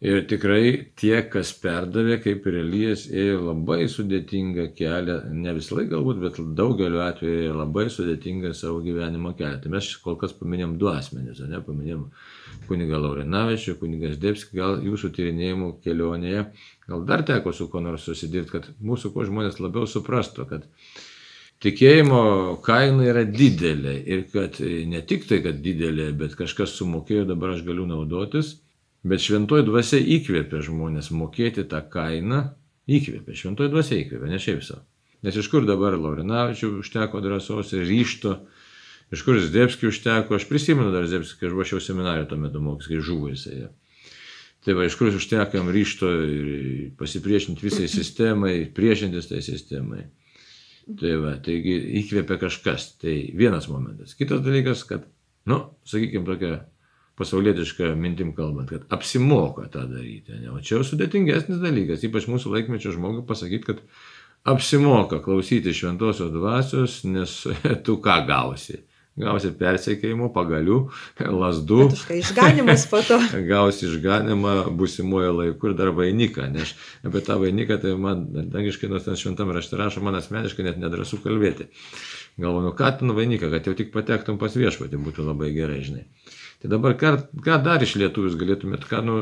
Ir 0.00 0.22
tikrai 0.24 0.92
tie, 0.96 1.18
kas 1.28 1.50
perdavė, 1.60 2.14
kaip 2.24 2.46
ir 2.48 2.54
Elijas, 2.62 3.02
ėjo 3.12 3.42
labai 3.50 3.82
sudėtingą 3.92 4.70
kelią, 4.72 5.16
ne 5.36 5.52
visą 5.52 5.76
laiką 5.76 5.90
galbūt, 5.92 6.22
bet 6.22 6.38
daugeliu 6.56 7.02
atveju 7.04 7.42
ėjo 7.42 7.56
labai 7.58 7.84
sudėtingą 7.92 8.54
savo 8.56 8.78
gyvenimo 8.80 9.34
kelią. 9.36 9.58
Tai 9.60 9.72
mes 9.74 9.90
kol 10.00 10.16
kas 10.22 10.32
paminėjom 10.38 10.78
du 10.80 10.88
asmenys, 10.88 11.42
ne, 11.44 11.60
paminėjom 11.66 12.06
kunigą 12.70 13.02
Laurinavičių, 13.02 13.74
kunigas 13.82 14.16
Debskį, 14.22 14.56
gal 14.56 14.80
jūsų 14.86 15.10
tyrinėjimų 15.18 15.68
kelionėje, 15.84 16.46
gal 16.88 17.04
dar 17.12 17.26
teko 17.28 17.52
su 17.52 17.68
kuo 17.68 17.84
nors 17.84 18.08
susidirbti, 18.08 18.54
kad 18.56 18.70
mūsų 18.80 19.12
kuo 19.12 19.28
žmonės 19.28 19.60
labiau 19.60 19.84
suprastų, 19.84 20.48
kad 20.48 20.64
tikėjimo 21.60 22.22
kaina 22.64 23.04
yra 23.12 23.28
didelė 23.28 23.98
ir 24.00 24.24
kad 24.32 24.56
ne 24.64 25.04
tik 25.04 25.28
tai, 25.28 25.42
kad 25.44 25.60
didelė, 25.60 26.08
bet 26.24 26.40
kažkas 26.40 26.78
sumokėjo, 26.80 27.28
dabar 27.34 27.58
aš 27.58 27.68
galiu 27.68 27.84
naudotis 27.84 28.56
Bet 29.06 29.22
šventoji 29.24 29.64
dvasia 29.64 30.00
įkvėpia 30.16 30.60
žmonės 30.66 31.08
mokėti 31.16 31.64
tą 31.68 31.80
kainą, 31.92 32.42
įkvėpia, 32.90 33.36
šventoji 33.36 33.72
dvasia 33.72 34.00
įkvėpia, 34.02 34.28
ne 34.28 34.40
šiaip 34.42 34.64
savo. 34.66 34.84
Nes 35.24 35.36
iš 35.36 35.48
kur 35.52 35.66
dabar 35.68 35.96
Laurinavičių 36.00 36.74
užteko 36.80 37.20
drąsos 37.24 37.72
ir 37.76 37.84
ryšto, 37.88 38.34
iš 39.12 39.24
kur 39.24 39.40
Zdebskių 39.40 39.90
užteko, 39.92 40.36
aš 40.36 40.46
prisimenu 40.48 40.92
dar 40.92 41.08
Zdebskį, 41.08 41.40
kai 41.40 41.48
aš 41.48 41.56
buvau 41.56 41.84
seminarį 41.84 42.28
tuo 42.28 42.40
metu 42.40 42.62
mokys, 42.64 42.88
kai 42.88 43.00
žuvo 43.04 43.32
jisai. 43.32 43.68
Tai 44.64 44.76
va, 44.76 44.84
iš 44.84 44.96
kur 45.00 45.08
užtekam 45.16 45.70
ryšto 45.72 46.08
ir 46.28 46.48
pasipriešinti 47.00 47.64
visai 47.64 47.88
sistemai, 47.88 48.66
priešintis 48.76 49.30
tai 49.30 49.40
sistemai. 49.44 50.04
Tai 51.00 51.14
va, 51.22 51.36
taigi 51.40 51.76
įkvėpia 52.02 52.36
kažkas. 52.42 52.90
Tai 53.00 53.14
vienas 53.36 53.70
momentas. 53.72 54.12
Kitas 54.18 54.42
dalykas, 54.44 54.84
kad, 54.88 55.06
nu, 55.48 55.62
sakykime, 55.88 56.26
tokia 56.28 56.52
pasaulietišką 57.20 57.92
mintim 58.00 58.32
kalbant, 58.36 58.70
kad 58.72 58.86
apsimoka 58.96 59.68
tą 59.72 59.84
daryti. 59.90 60.38
Ne? 60.40 60.54
O 60.54 60.60
čia 60.64 60.78
jau 60.78 60.86
sudėtingesnis 60.88 61.60
dalykas, 61.62 62.04
ypač 62.08 62.28
mūsų 62.30 62.54
laikmečio 62.56 62.94
žmogui 62.96 63.26
pasakyti, 63.28 63.66
kad 63.68 63.82
apsimoka 64.48 65.20
klausyti 65.24 65.74
šventosios 65.76 66.32
dvasios, 66.32 67.02
nes 67.04 67.42
tu 67.84 68.00
ką 68.02 68.22
gausi. 68.28 68.80
gausi 69.20 69.50
persekėjimų, 69.58 70.30
pagalių, 70.32 70.76
lasdų. 71.20 71.90
Išganimas 72.14 72.86
po 72.88 73.02
to. 73.04 73.18
gausi 73.52 73.84
išganimą 73.90 74.70
būsimuoju 74.78 75.34
laiku 75.42 75.68
ir 75.68 75.74
dar 75.76 75.90
vainiką. 75.96 76.46
Nes 76.54 76.72
apie 77.04 77.20
tą 77.26 77.36
vainiką, 77.42 77.76
tai 77.82 77.96
man, 78.00 78.22
dangiškai 78.54 78.88
nors 78.88 79.04
ten 79.04 79.18
šventam 79.20 79.52
rašte 79.52 79.76
rašo, 79.76 80.00
man 80.06 80.16
asmeniškai 80.16 80.64
net 80.70 80.80
nedrasu 80.80 81.20
kalbėti. 81.20 81.68
Galvoju, 82.40 82.70
nu 82.70 82.72
ką 82.78 82.94
ten 83.02 83.12
vainiką, 83.12 83.50
kad 83.52 83.66
jau 83.68 83.76
tik 83.76 83.92
patektum 83.92 84.38
pas 84.40 84.54
viešpatį, 84.56 85.02
būtų 85.04 85.26
labai 85.26 85.52
gerai, 85.52 85.82
žinai. 85.84 86.06
Tai 86.60 86.68
dabar 86.68 86.92
ką, 87.00 87.10
ką 87.40 87.54
dar 87.64 87.80
iš 87.80 87.94
lietuvius 87.96 88.34
galėtumėt, 88.36 88.82
ką, 88.84 88.98
nu, 89.06 89.14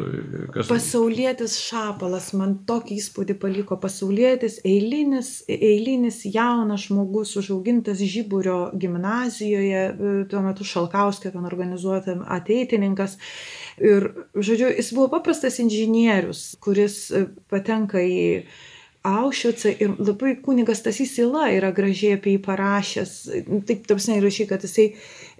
kas... 0.51 0.66
Pasaulietis 0.66 1.53
šapalas, 1.62 2.33
man 2.35 2.57
tokį 2.66 2.96
įspūdį 2.98 3.37
paliko 3.38 3.77
pasaulietis, 3.79 4.57
eilinis, 4.66 5.31
eilinis 5.46 6.24
jaunas 6.27 6.88
žmogus, 6.88 7.37
užaugintas 7.38 8.03
Žyburio 8.03 8.57
gimnazijoje, 8.74 9.85
tuo 10.33 10.42
metu 10.42 10.66
Šalkauskė 10.66 11.31
ten 11.37 11.46
organizuotam 11.46 12.24
ateitininkas. 12.27 13.14
Ir, 13.79 14.11
žodžiu, 14.35 14.72
jis 14.72 14.90
buvo 14.96 15.07
paprastas 15.14 15.61
inžinierius, 15.62 16.57
kuris 16.59 17.05
patenka 17.55 18.03
į 18.03 18.18
Aušvicą 19.07 19.70
ir 19.79 19.92
labai 20.03 20.35
kunigas 20.42 20.83
Tasys 20.83 21.14
Ila 21.22 21.46
yra 21.55 21.70
gražiai 21.70 22.16
apie 22.18 22.35
jį 22.35 22.40
parašęs. 22.44 23.12
Taip, 23.68 23.87
tarsi 23.87 24.16
įrašy, 24.18 24.48
kad 24.51 24.66
jisai 24.66 24.88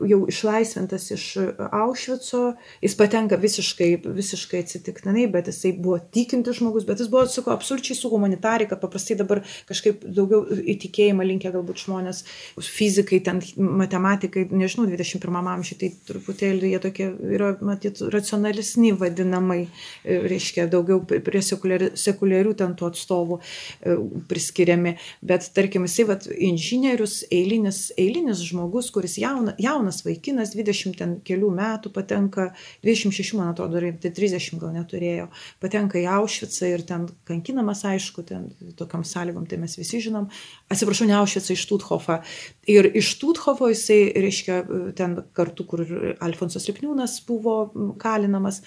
jau 0.07 0.21
išlaisvintas 0.31 1.11
iš 1.15 1.25
Aušvico, 1.73 2.43
jis 2.83 2.95
patenka 2.99 3.39
visiškai, 3.41 3.91
visiškai 4.05 4.63
atsitiktinai, 4.65 5.27
bet 5.33 5.51
jisai 5.51 5.73
buvo 5.77 5.99
tikintis 5.99 6.59
žmogus, 6.61 6.87
bet 6.89 7.03
jis 7.03 7.11
buvo, 7.13 7.25
sakau, 7.31 7.55
absoliučiai 7.55 7.97
su 7.99 8.11
humanitarika, 8.13 8.79
paprastai 8.81 9.19
dabar 9.19 9.43
kažkaip 9.69 10.05
daugiau 10.05 10.45
įtikėjimą 10.75 11.27
linkia 11.29 11.53
galbūt 11.55 11.83
žmonės, 11.85 12.25
fizikai, 12.63 13.21
ten 13.25 13.43
matematikai, 13.57 14.47
nežinau, 14.53 14.89
21 14.91 15.51
amžiuje, 15.55 15.79
tai 15.83 15.91
truputėlį 16.11 16.73
jie 16.75 16.83
tokie 16.83 17.09
yra, 17.39 17.53
matyt, 17.65 18.03
racionalesni 18.15 18.93
vadinamai, 18.99 19.61
reiškia, 20.05 20.69
daugiau 20.73 21.03
prie 21.05 21.43
sekuliari, 21.45 21.93
sekuliarių 21.99 22.55
ten 22.59 22.75
tų 22.79 22.91
atstovų 22.93 23.41
e, 23.41 23.97
priskiriami, 24.31 24.97
bet 25.27 25.51
tarkim, 25.57 25.87
jisai, 25.89 26.09
vat, 26.13 26.29
inžinierius, 26.29 27.21
eilinis, 27.35 27.89
eilinis 27.99 28.43
žmogus, 28.49 28.91
kuris 28.95 29.19
jauna, 29.21 29.55
jaunas 29.63 29.88
jaunas 29.89 30.05
vaikinas, 30.05 30.53
20 30.55 30.97
ten 30.99 31.15
kelių 31.25 31.49
metų 31.57 31.93
patenka, 31.93 32.53
26 32.85 33.37
man 33.37 33.53
atrodo, 33.53 33.81
tai 33.81 34.11
30 34.11 34.59
gal 34.61 34.73
neturėjo, 34.75 35.29
patenka 35.61 35.99
į 35.99 36.07
Aušvicą 36.19 36.69
ir 36.69 36.85
ten 36.87 37.09
kankinamas, 37.25 37.85
aišku, 37.85 38.25
ten 38.29 38.51
tokiam 38.77 39.05
sąlygom, 39.05 39.47
tai 39.49 39.59
mes 39.59 39.77
visi 39.79 40.01
žinom, 40.01 40.29
atsiprašau, 40.71 41.07
ne 41.09 41.17
Aušvicą, 41.19 41.55
iš 41.55 41.67
Tuthofą. 41.71 42.21
Ir 42.69 42.91
iš 42.95 43.19
Tuthofo 43.21 43.69
jisai, 43.69 44.13
reiškia, 44.17 44.63
ten 44.97 45.23
kartu, 45.33 45.65
kur 45.65 45.85
Alfonsas 46.21 46.69
Lipniūnas 46.69 47.21
buvo 47.27 47.71
kalinamas, 47.99 48.63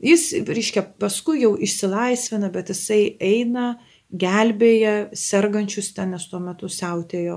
jis, 0.00 0.32
reiškia, 0.46 0.86
paskui 1.00 1.42
jau 1.42 1.56
išsilaisvina, 1.58 2.50
bet 2.52 2.72
jisai 2.72 3.16
eina 3.20 3.74
gelbėja 4.10 4.92
sergančius 5.14 5.92
ten, 5.94 6.10
nes 6.14 6.24
tuo 6.26 6.40
metu 6.42 6.66
siautėjo, 6.70 7.36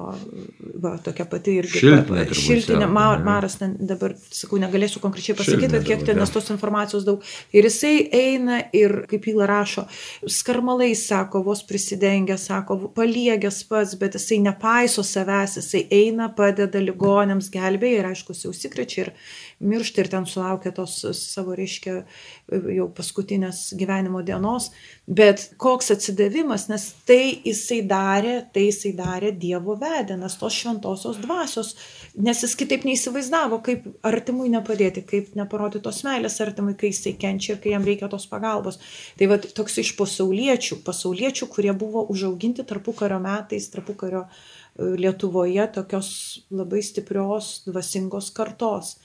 va, 0.82 0.96
tokia 1.06 1.28
pati 1.30 1.58
irgi. 1.62 1.82
Šiltinė. 1.84 2.24
Šiltinė, 2.34 2.88
mar, 2.90 3.22
maras 3.26 3.60
ten 3.60 3.76
dabar, 3.78 4.16
sakau, 4.34 4.58
negalėsiu 4.62 5.02
konkrečiai 5.04 5.38
pasakyti, 5.38 5.70
bet 5.76 5.86
kiek 5.86 6.06
ten, 6.08 6.18
nes 6.18 6.34
tos 6.34 6.50
informacijos 6.54 7.06
daug. 7.06 7.22
Ir 7.54 7.68
jisai 7.70 7.94
eina 8.18 8.58
ir, 8.74 9.04
kaip 9.12 9.30
Yla 9.30 9.48
rašo, 9.50 9.86
skarmalai, 10.26 10.92
sako, 10.98 11.44
vos 11.46 11.62
prisidengia, 11.70 12.40
sako, 12.42 12.80
paliegęs 12.98 13.62
pats, 13.70 13.94
bet 14.02 14.18
jisai 14.18 14.42
nepaiso 14.48 15.06
savęs, 15.06 15.60
jisai 15.62 15.86
eina, 15.94 16.32
padeda 16.34 16.82
ligonėms, 16.82 17.52
gelbėja 17.54 18.02
ir 18.02 18.10
aišku, 18.16 18.34
jau 18.34 18.54
užsikrečia 18.54 19.06
ir 19.06 19.14
miršta 19.64 20.04
ir 20.04 20.10
ten 20.12 20.26
sulaukia 20.28 20.74
tos 20.76 20.98
savo, 21.20 21.54
reiškia, 21.58 22.02
jau 22.50 22.90
paskutinės 22.98 23.70
gyvenimo 23.78 24.24
dienos. 24.26 24.72
Bet 25.08 25.52
koks 25.62 25.94
atsidavimas, 25.96 26.63
nes 26.72 26.86
tai 27.08 27.40
jisai 27.46 27.80
darė, 27.88 28.36
tai 28.54 28.68
jisai 28.68 28.94
darė 28.98 29.32
Dievo 29.38 29.76
vedenas, 29.80 30.38
tos 30.40 30.56
šventosios 30.58 31.20
dvasios, 31.24 31.74
nes 32.16 32.44
jis 32.46 32.56
kitaip 32.60 32.86
neįsivaizdavo, 32.88 33.60
kaip 33.66 33.88
artimui 34.06 34.50
nepadėti, 34.54 35.06
kaip 35.10 35.34
neparodyti 35.40 35.84
tos 35.88 36.04
meilės 36.08 36.40
artimui, 36.46 36.76
kai 36.80 36.94
jisai 36.94 37.16
kenčia 37.20 37.56
ir 37.56 37.62
kai 37.64 37.74
jam 37.76 37.88
reikia 37.88 38.10
tos 38.12 38.28
pagalbos. 38.32 38.80
Tai 39.20 39.30
va 39.32 39.40
toks 39.44 39.80
iš 39.84 39.94
pasauliečių, 40.00 40.82
pasauliečių, 40.88 41.50
kurie 41.54 41.74
buvo 41.78 42.06
užauginti 42.14 42.66
tarpukario 42.70 43.20
metais, 43.24 43.70
tarpukario 43.74 44.26
e, 44.28 44.94
Lietuvoje 45.04 45.68
tokios 45.76 46.14
labai 46.52 46.84
stiprios, 46.86 47.60
dvasingos 47.70 48.32
kartos. 48.36 48.98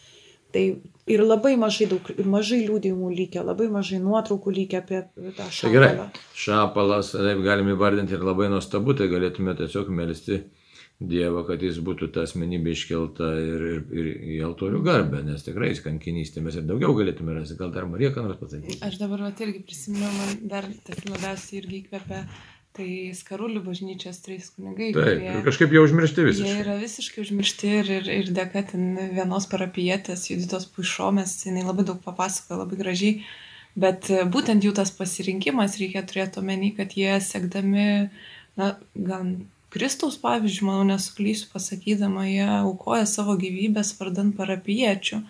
Tai 0.54 0.62
ir 1.12 1.22
labai 1.24 1.54
mažai 1.60 1.88
daug, 1.90 2.06
ir 2.14 2.28
mažai 2.28 2.62
liūdėjimų 2.64 3.10
lygia, 3.12 3.42
labai 3.44 3.68
mažai 3.72 3.98
nuotraukų 4.04 4.54
lygia 4.56 4.80
apie 4.80 5.02
tą 5.36 5.48
šapalą. 5.48 5.58
Tai 5.60 5.72
gerai, 5.74 5.90
šapalas, 6.44 7.12
taip 7.16 7.42
galim 7.44 7.74
įvardinti 7.74 8.16
ir 8.16 8.24
labai 8.24 8.48
nuostabu, 8.52 8.96
tai 8.96 9.10
galėtume 9.12 9.56
tiesiog 9.58 9.92
melisti 9.92 10.42
Dievą, 10.98 11.44
kad 11.46 11.62
jis 11.62 11.76
būtų 11.86 12.08
ta 12.10 12.24
asmenybė 12.26 12.72
iškelta 12.74 13.26
ir, 13.38 13.60
ir, 13.68 13.82
ir 13.94 14.06
į 14.34 14.38
altorių 14.48 14.80
garbę, 14.82 15.20
nes 15.22 15.44
tikrai 15.46 15.68
kankinystė 15.78 16.42
mes 16.42 16.56
ir 16.58 16.64
daugiau 16.66 16.96
galėtume 16.98 17.36
rasti. 17.36 17.54
Gal 17.60 17.70
dar 17.76 17.86
Marija 17.86 18.10
ką 18.16 18.24
nors 18.26 18.40
pasakyti? 18.40 18.80
Aš 18.82 18.96
dabar 18.98 19.22
vat, 19.28 19.38
irgi 19.46 19.62
prisimenu, 19.68 20.10
man 20.16 20.40
dar 20.50 20.66
tas 20.88 21.04
labiausiai 21.06 21.60
irgi 21.60 21.84
įkvepia 21.84 22.24
Tai 22.78 22.86
Skarulių 23.18 23.64
bažnyčios 23.66 24.20
trys 24.22 24.52
kunigai. 24.54 24.92
Taip, 24.94 25.02
kurie, 25.02 25.32
ir 25.34 25.42
kažkaip 25.46 25.72
jau 25.74 25.82
užmiršti 25.82 26.26
visiškai. 26.28 26.52
Jie 26.52 26.62
yra 26.62 26.76
visiškai 26.78 27.24
užmiršti 27.24 27.72
ir, 27.80 27.90
ir, 27.96 28.10
ir 28.20 28.30
dėka 28.36 28.62
ten 28.70 28.92
vienos 29.16 29.48
parapietės, 29.50 30.28
Juditos 30.30 30.68
Puišomės, 30.76 31.34
jinai 31.48 31.66
labai 31.66 31.88
daug 31.88 31.98
papasakoja, 32.04 32.60
labai 32.62 32.78
gražiai. 32.78 33.18
Bet 33.78 34.12
e, 34.14 34.22
būtent 34.30 34.62
jų 34.62 34.76
tas 34.78 34.94
pasirinkimas 34.94 35.74
reikia 35.82 36.04
turėti 36.06 36.38
omeny, 36.38 36.70
kad 36.78 36.94
jie 36.94 37.18
sekdami, 37.24 37.88
na, 38.58 38.72
gan 38.94 39.34
Kristaus 39.74 40.16
pavyzdžių, 40.22 40.64
manau, 40.70 40.86
nesuklysiu 40.88 41.50
pasakydama, 41.52 42.24
jie 42.30 42.46
aukoja 42.62 43.04
savo 43.10 43.34
gyvybės 43.40 43.92
vardant 43.98 44.38
parapiečių. 44.38 45.20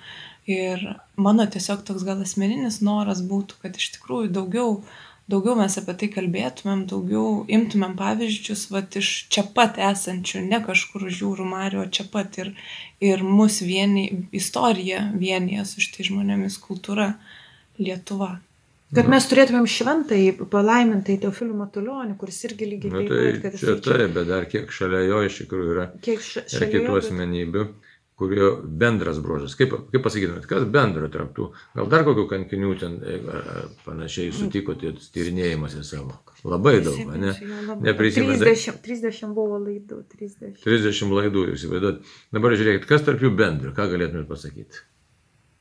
Ir 0.49 0.85
mano 1.21 1.45
tiesiog 1.45 1.83
toks 1.85 2.05
gal 2.07 2.23
asmeninis 2.25 2.79
noras 2.85 3.25
būtų, 3.25 3.59
kad 3.65 3.77
iš 3.77 3.91
tikrųjų 3.97 4.31
daugiau 4.37 4.79
daugiau 5.29 5.57
mes 5.59 5.77
apie 5.81 5.95
tai 6.01 6.09
kalbėtumėm, 6.13 6.87
daugiau 6.91 7.45
imtumėm 7.53 7.95
pavyzdžius 7.99 8.67
vat, 8.73 8.97
iš 9.01 9.13
čia 9.33 9.45
pat 9.55 9.79
esančių, 9.91 10.43
ne 10.49 10.61
kažkur 10.65 11.09
už 11.11 11.23
jūrų 11.25 11.47
marių, 11.49 11.85
o 11.85 11.91
čia 11.93 12.09
pat 12.13 12.41
ir, 12.41 12.55
ir 13.05 13.25
mus 13.25 13.61
vieni, 13.65 14.09
istorija 14.33 15.09
vienyje 15.15 15.67
su 15.69 15.85
šitai 15.85 16.11
žmonėmis, 16.11 16.61
kultūra, 16.65 17.15
Lietuva. 17.79 18.41
Kad 18.97 19.09
mes 19.13 19.27
turėtumėm 19.29 19.67
šventai, 19.69 20.23
palaimintai 20.49 21.19
Teofilių 21.21 21.59
Matulionį, 21.59 22.15
kuris 22.19 22.39
irgi 22.49 22.71
lygiai 22.71 22.93
taip 22.95 23.11
pat. 23.11 23.43
Tai, 23.43 23.51
tai 23.53 23.61
čia 23.61 23.75
taip, 23.85 24.15
bet 24.17 24.31
dar 24.31 24.47
kiek 24.49 24.73
šalia 24.73 25.03
jo 25.05 25.21
iš 25.27 25.43
tikrųjų 25.43 25.75
yra. 25.75 25.85
Kiek 26.07 26.25
ša, 26.25 26.47
šalia 26.49 26.69
kitų 26.73 26.97
asmenybių. 27.03 27.67
Bet 27.67 27.98
kurio 28.19 28.49
bendras 28.63 29.21
bruožas. 29.23 29.55
Kaip, 29.59 29.77
kaip 29.93 30.03
pasakytumėt, 30.03 30.47
kas 30.51 30.67
bendro 30.75 31.07
tarptų? 31.13 31.53
Gal 31.79 31.91
dar 31.93 32.05
kokių 32.09 32.25
kankinių 32.33 32.73
ten 32.81 32.97
e, 32.99 33.19
panašiai 33.85 34.33
sutikote 34.35 34.91
tyrinėjimuose 35.15 35.85
savo? 35.87 36.17
Labai 36.43 36.79
daug, 36.83 36.99
ne? 37.15 37.33
Neprisimenu. 37.87 38.41
30, 38.43 38.83
30 38.85 39.35
buvo 39.37 39.61
laidų. 39.63 40.03
30. 40.19 40.59
30 40.65 41.15
laidų, 41.15 41.47
jūs 41.53 41.63
įsivaizduot. 41.63 42.07
Dabar 42.35 42.59
žiūrėkit, 42.59 42.87
kas 42.91 43.07
tarp 43.07 43.23
jų 43.23 43.33
bendro, 43.39 43.75
ką 43.77 43.87
galėtumėt 43.95 44.27
pasakyti? 44.31 44.83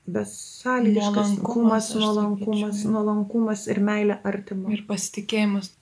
Besąlygiškas 0.08 1.34
nuolankumas, 1.36 1.92
nuolankumas, 2.00 2.84
nuolankumas 2.88 3.68
ir 3.70 3.82
meilė 3.84 4.18
artimui. 4.26 4.78
Ir 4.78 4.86
pasitikėjimas 4.88 5.74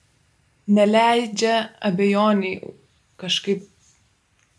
neleidžia 0.66 1.60
abejoniai 1.88 2.74
kažkaip 3.20 3.64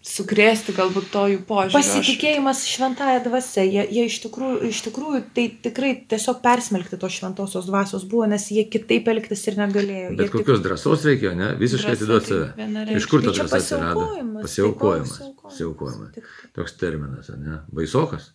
sukrėsti 0.07 0.73
galbūt 0.77 1.09
to 1.13 1.23
jų 1.33 1.39
požiūrį. 1.47 1.75
Pasitikėjimas 1.75 2.63
šventąją 2.69 3.19
dvasę, 3.25 3.65
jie, 3.67 3.83
jie 3.97 4.05
iš, 4.07 4.19
tikrųjų, 4.25 4.59
iš 4.71 4.81
tikrųjų 4.87 5.21
tai 5.35 5.45
tikrai 5.65 5.91
tiesiog 6.13 6.39
persmelkti 6.45 6.99
tos 7.01 7.17
šventosios 7.17 7.67
dvasios 7.67 8.07
buvo, 8.09 8.29
nes 8.31 8.47
jie 8.53 8.63
kitaip 8.71 9.09
elgtis 9.13 9.43
ir 9.51 9.59
negalėjo. 9.59 10.13
Bet 10.15 10.29
jie 10.29 10.33
kokios 10.37 10.61
tik... 10.61 10.65
drąsos 10.69 11.05
reikėjo, 11.09 11.35
ne? 11.39 11.51
Visiškai 11.59 11.97
atiduoti 11.97 12.33
save. 12.33 12.87
Iš 12.97 13.09
kur 13.11 13.25
ta 13.25 13.33
tai 13.33 13.41
drąsa 13.41 13.61
atsirado? 13.61 14.07
Pasiaukojimas. 14.39 15.19
Pasiaukojimas. 15.43 16.33
Toks 16.55 16.79
terminas, 16.79 17.31
ne? 17.35 17.61
Baisokas. 17.75 18.31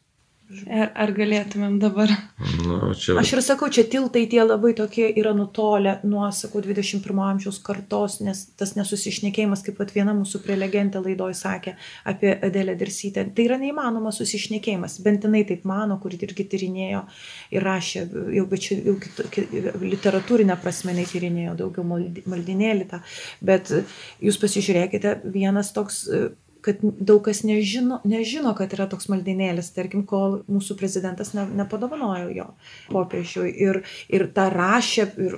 Ar, 0.72 0.90
ar 1.04 1.12
galėtumėm 1.16 1.78
dabar? 1.82 2.10
Nu, 2.62 2.92
čia... 2.98 3.14
Aš 3.20 3.32
ir 3.36 3.40
sakau, 3.44 3.68
čia 3.72 3.84
tiltai 3.88 4.24
tie 4.30 4.42
labai 4.44 4.72
tokie 4.76 5.06
yra 5.20 5.32
nutolę 5.36 5.96
nuo, 6.08 6.24
sakau, 6.34 6.62
21 6.64 7.20
amžiaus 7.24 7.58
kartos, 7.64 8.18
nes 8.24 8.44
tas 8.58 8.74
nesusišnekėjimas, 8.76 9.64
kaip 9.66 9.78
pat 9.80 9.94
viena 9.94 10.14
mūsų 10.16 10.42
prelegentė 10.44 11.02
laidoj 11.04 11.36
sakė 11.38 11.74
apie 12.12 12.34
Adelę 12.48 12.76
Dirsytę, 12.80 13.24
tai 13.36 13.46
yra 13.48 13.58
neįmanomas 13.62 14.20
susišnekėjimas. 14.22 14.98
Bent 15.06 15.26
jinai 15.28 15.44
taip 15.48 15.66
mano, 15.68 15.98
kuri 16.02 16.20
irgi 16.26 16.48
tyrinėjo 16.54 17.04
ir 17.56 17.66
rašė, 17.66 18.04
jau, 18.36 18.46
bet 18.50 18.66
čia 18.68 18.78
jau 18.82 18.96
literatūrinę 19.82 20.58
prasme 20.62 20.96
netyrinėjo 21.00 21.56
daugiau 21.62 21.86
maldinėlį 21.86 22.88
tą. 22.92 23.02
Bet 23.44 23.72
jūs 24.22 24.40
pasižiūrėkite, 24.42 25.20
vienas 25.32 25.72
toks 25.76 26.04
kad 26.62 26.82
daug 26.82 27.22
kas 27.26 27.42
nežino, 27.46 27.98
nežino, 28.08 28.52
kad 28.58 28.72
yra 28.76 28.86
toks 28.90 29.08
maldinėlis, 29.10 29.72
tarkim, 29.74 30.04
kol 30.08 30.40
mūsų 30.50 30.76
prezidentas 30.78 31.32
ne, 31.36 31.44
nepadovanojo 31.62 32.28
jo 32.36 32.46
popiežiui 32.92 33.50
ir, 33.66 33.80
ir 34.12 34.26
tą 34.36 34.46
rašė 34.54 35.06
ir 35.26 35.36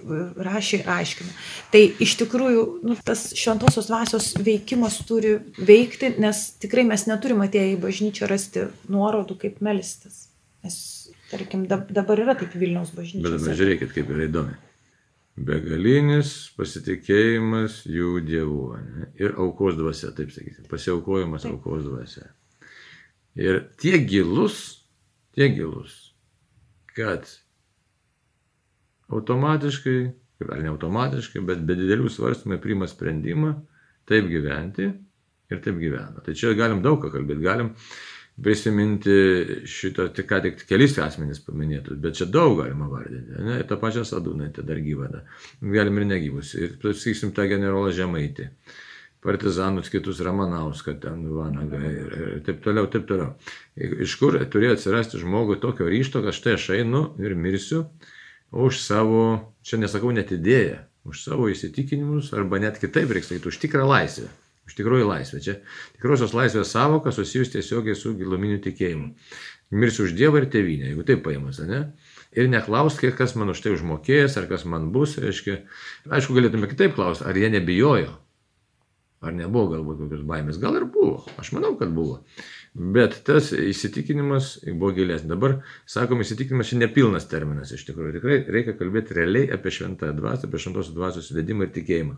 rašė 0.48 0.82
ir 0.82 0.90
aiškino. 0.96 1.32
Tai 1.72 1.82
iš 2.06 2.16
tikrųjų 2.24 2.66
nu, 2.84 2.98
tas 3.06 3.26
šventosios 3.38 3.88
dvasios 3.90 4.32
veikimas 4.44 5.00
turi 5.08 5.38
veikti, 5.58 6.14
nes 6.22 6.44
tikrai 6.62 6.86
mes 6.88 7.06
neturime 7.10 7.48
atėję 7.48 7.74
į 7.74 7.80
bažnyčią 7.86 8.28
rasti 8.30 8.68
nuorodų, 8.92 9.38
kaip 9.46 9.64
melstis. 9.64 10.28
Nes, 10.64 10.76
tarkim, 11.32 11.66
dabar 11.68 12.20
yra 12.20 12.36
taip 12.38 12.54
Vilniaus 12.56 12.94
bažnyčia. 12.96 13.24
Bet 13.26 13.40
dabar 13.40 13.60
žiūrėkit, 13.60 13.96
kaip 13.96 14.14
yra 14.14 14.28
įdomi 14.28 14.62
begalinis 15.34 16.32
pasitikėjimas 16.58 17.82
jų 17.90 18.20
dievų 18.26 18.64
ne? 18.78 19.08
ir 19.18 19.34
aukos 19.42 19.76
dvasia, 19.78 20.12
taip 20.14 20.30
sakyti, 20.34 20.66
pasiaukojimas 20.70 21.42
taip. 21.42 21.56
aukos 21.56 21.86
dvasia. 21.88 22.28
Ir 23.34 23.64
tiek 23.82 24.06
gilus, 24.06 24.86
tiek 25.34 25.56
gilus, 25.56 26.14
kad 26.94 27.26
automatiškai, 29.10 29.98
ar 30.46 30.62
ne 30.62 30.70
automatiškai, 30.70 31.42
bet 31.46 31.64
be 31.66 31.76
didelių 31.78 32.12
svarstymų 32.12 32.60
priima 32.62 32.86
sprendimą 32.90 33.56
taip 34.06 34.30
gyventi 34.30 34.86
ir 35.50 35.60
taip 35.64 35.80
gyvena. 35.82 36.22
Tai 36.22 36.34
čia 36.38 36.54
galim 36.58 36.82
daug 36.84 37.02
ką 37.02 37.10
kalbėti, 37.10 37.42
galim 37.42 37.74
prisiminti 38.42 39.12
šito, 39.70 40.08
tik 40.14 40.26
ką 40.30 40.40
tik 40.42 40.64
kelis 40.66 40.96
asmenys 40.98 41.38
paminėtus, 41.44 41.98
bet 42.02 42.18
čia 42.18 42.26
daug 42.26 42.56
galima 42.58 42.88
vardinti. 42.90 43.36
Ne? 43.38 43.60
Ir 43.60 43.68
tą 43.70 43.78
pačią 43.78 44.02
sadūnaitę 44.08 44.64
dar 44.66 44.80
gyvada. 44.82 45.22
Galim 45.62 46.00
ir 46.02 46.08
negyvus. 46.10 46.54
Ir, 46.58 46.74
sakysim, 46.82 47.30
tą 47.36 47.46
generolą 47.50 47.92
Žemaitį. 47.94 48.48
Partizanus 49.24 49.88
kitus 49.88 50.18
Ramanauską, 50.20 50.98
ten 51.00 51.22
Vanagą 51.32 51.78
ir, 51.80 52.10
ir 52.34 52.42
taip 52.44 52.58
toliau, 52.66 52.90
taip 52.92 53.06
toliau. 53.08 53.30
Iš 53.78 54.18
kur 54.20 54.36
turėjo 54.52 54.74
atsirasti 54.76 55.22
žmogui 55.22 55.56
tokio 55.62 55.86
ryšto, 55.88 56.20
kad 56.26 56.36
štai 56.36 56.58
aš 56.58 56.68
einu 56.76 57.06
ir 57.22 57.38
mirsiu 57.38 57.86
už 58.52 58.82
savo, 58.82 59.54
čia 59.64 59.80
nesakau 59.80 60.12
net 60.14 60.34
idėją, 60.34 60.82
už 61.08 61.24
savo 61.24 61.48
įsitikinimus 61.48 62.34
arba 62.36 62.60
net 62.60 62.76
kitaip 62.82 63.14
reikia 63.14 63.32
sakyti, 63.32 63.48
už 63.48 63.62
tikrą 63.64 63.88
laisvę. 63.88 64.28
Iš 64.64 64.78
tikrųjų 64.78 65.08
laisvė. 65.10 65.40
Čia 65.44 65.54
tikrosios 65.96 66.32
laisvės 66.36 66.72
savoka 66.72 67.12
susijus 67.12 67.52
tiesiogiai 67.52 67.96
su 67.98 68.14
giluminiu 68.16 68.60
tikėjimu. 68.64 69.12
Mirsiu 69.74 70.06
už 70.06 70.14
Dievą 70.16 70.40
ir 70.40 70.48
tėvynę, 70.52 70.90
jeigu 70.92 71.04
taip 71.08 71.24
paimas, 71.24 71.58
ne? 71.66 71.80
Ir 72.34 72.48
neklausk, 72.50 73.04
kas 73.18 73.34
man 73.38 73.52
už 73.52 73.62
tai 73.64 73.74
užmokėjęs, 73.74 74.36
ar 74.40 74.48
kas 74.50 74.66
man 74.68 74.90
bus, 74.94 75.16
reiškia. 75.22 75.60
Aišku, 76.10 76.36
galėtume 76.36 76.68
kitaip 76.70 76.96
klausti, 76.96 77.26
ar 77.28 77.38
jie 77.38 77.50
nebijojo. 77.52 78.12
Ar 79.24 79.32
nebuvo 79.32 79.70
galbūt 79.72 80.02
kokios 80.02 80.24
baimės? 80.28 80.60
Gal 80.60 80.76
ir 80.80 80.88
buvo. 80.90 81.22
Aš 81.40 81.54
manau, 81.56 81.72
kad 81.80 81.92
buvo. 81.96 82.20
Bet 82.74 83.20
tas 83.22 83.52
įsitikinimas 83.54 84.56
buvo 84.66 84.88
gilesnis. 84.96 85.28
Dabar, 85.30 85.60
sakom, 85.86 86.24
įsitikinimas 86.24 86.72
čia 86.72 86.80
nepilnas 86.80 87.28
terminas 87.30 87.70
iš 87.70 87.84
tikrųjų. 87.86 88.16
Tikrai 88.16 88.38
reikia 88.50 88.72
kalbėti 88.74 89.14
realiai 89.14 89.46
apie 89.54 89.70
šventąją 89.76 90.16
dvasę, 90.18 90.48
apie 90.48 90.58
šventosios 90.58 90.96
dvasios 90.96 91.28
vedimą 91.36 91.68
ir 91.68 91.70
tikėjimą. 91.76 92.16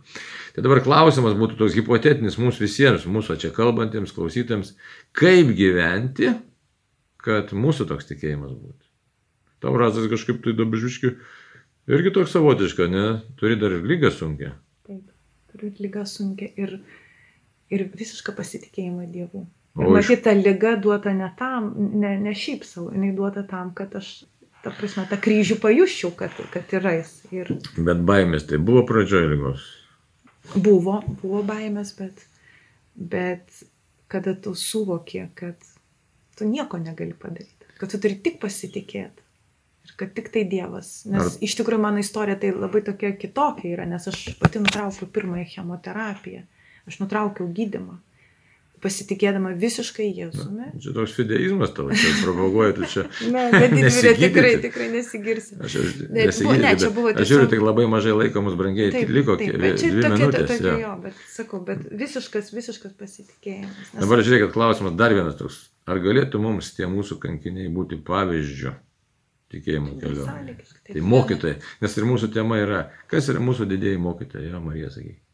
Tai 0.57 0.65
dabar 0.65 0.81
klausimas 0.87 1.37
būtų 1.37 1.59
toks 1.61 1.77
hipotetinis 1.77 2.39
mums 2.41 2.61
visiems, 2.63 3.05
mūsų 3.05 3.37
čia 3.43 3.51
kalbantiems, 3.53 4.15
klausytėms, 4.17 4.73
kaip 5.21 5.51
gyventi, 5.59 6.33
kad 7.21 7.53
mūsų 7.53 7.89
toks 7.93 8.09
tikėjimas 8.15 8.57
būtų. 8.57 8.81
Tau 9.61 9.75
razas 9.77 10.09
kažkaip 10.09 10.41
tai 10.41 10.57
dabažiški 10.57 11.13
irgi 11.93 12.15
toks 12.17 12.33
savotiška, 12.33 12.89
ne? 12.89 13.05
Turi 13.37 13.61
dar 13.61 13.77
ir 13.77 13.85
lygą 13.85 14.09
sunkia. 14.15 14.55
Taip, 14.89 15.05
turiu 15.53 15.75
lygą 15.85 16.09
sunkia 16.09 16.49
ir, 16.57 16.79
ir 17.69 17.87
visišką 17.93 18.33
pasitikėjimą 18.41 19.13
Dievu. 19.13 19.45
Ir 19.77 19.91
matyt, 19.93 20.23
ta 20.25 20.33
lyga 20.33 20.77
duota 20.81 21.13
ne 21.13 21.29
tam, 21.37 21.69
ne, 21.77 22.15
ne 22.21 22.33
šiaip 22.35 22.65
savo, 22.65 22.89
jinai 22.95 23.11
duota 23.17 23.43
tam, 23.49 23.75
kad 23.77 23.93
aš, 23.99 24.23
ta 24.65 24.73
prasme, 24.73 25.05
tą 25.11 25.19
kryžių 25.21 25.59
pajuščiau, 25.61 26.15
kad, 26.17 26.39
kad 26.53 26.73
yra 26.79 26.95
jis. 26.97 27.11
Ir... 27.35 27.51
Bet 27.77 28.01
baimės 28.09 28.49
tai 28.49 28.61
buvo 28.63 28.87
pradžioje 28.89 29.29
lygos. 29.35 29.67
Buvo, 30.55 31.03
buvo 31.21 31.43
baimės, 31.45 31.93
bet, 31.99 32.25
bet 32.97 33.61
kada 34.09 34.33
tu 34.41 34.55
suvoki, 34.57 35.27
kad 35.37 35.61
tu 36.39 36.49
nieko 36.49 36.81
negali 36.81 37.13
padaryti, 37.13 37.69
kad 37.77 37.93
tu 37.93 38.01
turi 38.01 38.17
tik 38.25 38.41
pasitikėti. 38.41 39.25
Ir 39.87 39.93
kad 40.01 40.17
tik 40.17 40.33
tai 40.35 40.47
Dievas. 40.49 41.05
Nes 41.11 41.21
Ar... 41.21 41.37
iš 41.45 41.53
tikrųjų 41.61 41.83
mano 41.85 42.01
istorija 42.03 42.39
tai 42.41 42.55
labai 42.57 42.81
tokia 42.87 43.13
kitokia 43.21 43.77
yra, 43.77 43.85
nes 43.87 44.09
aš 44.09 44.25
pati 44.41 44.63
nutraukiau 44.63 45.13
pirmąją 45.13 45.45
chemoterapiją. 45.53 46.43
Aš 46.89 47.03
nutraukiau 47.03 47.47
gydimą 47.53 48.01
pasitikėdama 48.87 49.53
visiškai 49.59 50.07
Jėzumi. 50.15 50.57
Na, 50.57 50.69
čia 50.83 50.95
toks 50.95 51.15
fideizmas 51.17 51.75
tavo, 51.75 51.91
čia 51.99 52.13
propaguoja, 52.23 52.75
tu 52.77 52.89
čia. 52.93 53.05
ne, 53.35 53.45
bet 53.53 53.75
didvyriai 53.75 54.15
tikrai, 54.21 54.53
tikrai 54.63 54.89
nesigirsi. 54.95 55.59
Aš, 55.59 55.77
aš, 55.83 55.99
nesigirsi, 56.07 56.63
ne, 56.63 56.73
čia 56.79 56.91
buvo 56.95 57.11
tiesiog... 57.11 57.25
Aš 57.25 57.33
žiūriu, 57.33 57.51
tik 57.53 57.65
labai 57.67 57.87
mažai 57.91 58.15
laiko 58.15 58.45
mums 58.47 58.59
brangiai, 58.59 58.95
taip, 58.95 59.13
liko 59.19 59.37
taip, 59.41 59.59
bet 59.63 59.81
čia 59.83 59.93
tokia, 59.93 60.13
minutės, 60.15 60.49
tokia 60.53 60.79
jo, 60.85 60.95
bet 61.03 61.21
sakau, 61.35 61.63
bet 61.67 61.85
visiškas, 62.05 62.55
visiškas 62.55 62.97
pasitikėjimas. 63.01 63.93
Nes... 63.93 64.01
Dabar 64.05 64.25
žiūrėkit, 64.29 64.55
klausimas 64.55 64.97
dar 65.01 65.17
vienas 65.17 65.39
toks. 65.41 65.61
Ar 65.87 66.03
galėtų 66.03 66.41
mums 66.43 66.73
tie 66.79 66.89
mūsų 66.91 67.21
kankiniai 67.23 67.69
būti 67.73 67.99
pavyzdžiu 68.07 68.73
tikėjimo 69.55 70.01
keliu? 70.01 70.27
Tai 70.87 71.05
mokytojai, 71.13 71.61
nes 71.83 72.01
ir 72.01 72.09
mūsų 72.09 72.33
tema 72.35 72.59
yra, 72.63 72.89
kas 73.11 73.31
yra 73.33 73.43
mūsų 73.43 73.69
didėjai 73.71 74.03
mokytojai, 74.03 74.51
jo 74.51 74.63
Marija, 74.65 74.91
sakykime. 74.95 75.26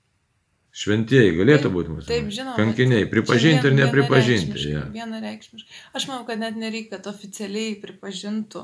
Šventieji 0.72 1.35
galėtų 1.37 1.68
būti 1.68 1.92
mūsų. 1.92 2.06
Taip, 2.08 2.30
žinoma. 2.32 2.56
Kankiniai, 2.56 3.04
pripažinti 3.11 3.68
ir 3.68 3.74
nepripažinti. 3.76 4.62
Ja. 4.70 4.87
Vienareikšmiškai. 4.94 5.80
Aš 5.98 6.06
manau, 6.08 6.24
kad 6.24 6.40
net 6.40 6.56
nereikia, 6.56 6.94
kad 6.94 7.11
oficialiai 7.11 7.74
pripažintų 7.82 8.62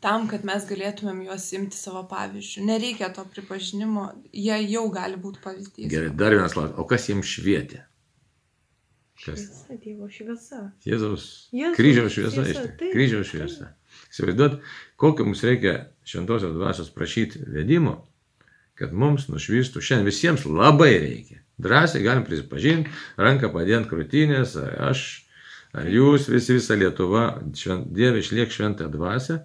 tam, 0.00 0.24
kad 0.30 0.46
mes 0.48 0.64
galėtumėm 0.64 1.20
juos 1.26 1.50
imti 1.52 1.76
savo 1.76 2.06
pavyzdžių. 2.08 2.64
Nereikia 2.64 3.10
to 3.12 3.26
pripažinimo, 3.34 4.06
jie 4.32 4.56
jau 4.72 4.86
gali 4.94 5.20
būti 5.20 5.42
pavyzdys. 5.44 5.90
Gerai, 5.92 6.14
dar 6.16 6.32
vienas 6.32 6.56
klausimas. 6.56 6.80
O 6.80 6.86
kas 6.88 7.04
jiems 7.10 7.28
švietė? 7.28 7.82
Kas? 9.20 9.44
Šviesa, 9.44 9.76
Dievo 9.84 10.08
šviesa. 10.08 10.62
Jėzaus. 10.88 11.28
Jėzaus 11.52 11.76
kryžiaus 11.76 12.16
šviesa, 12.16 12.38
šviesa 12.38 12.64
tikrųjų. 12.70 12.94
Kryžiaus 12.94 13.34
šviesa. 13.34 13.68
Įsivaizduot, 14.08 14.56
kokio 15.04 15.28
mums 15.28 15.44
reikia 15.44 15.76
šventosios 16.08 16.56
dvasios 16.56 16.88
prašyti 16.96 17.44
vedimo, 17.52 17.98
kad 18.80 18.96
mums 18.96 19.28
nušvistų. 19.28 19.84
Šiandien 19.84 20.08
visiems 20.08 20.48
labai 20.48 20.94
reikia 20.96 21.42
drąsiai 21.62 22.04
galim 22.04 22.26
prisipažinti, 22.26 22.92
ranką 23.20 23.52
padėti 23.54 23.88
krūtinės, 23.90 24.56
aš, 24.90 25.04
ar 25.76 25.88
jūs, 25.90 26.28
visi, 26.32 26.56
visa 26.58 26.76
Lietuva, 26.78 27.24
švent, 27.56 27.90
Dieve 27.96 28.22
išliek 28.22 28.52
šventą 28.52 28.90
dvasę, 28.92 29.40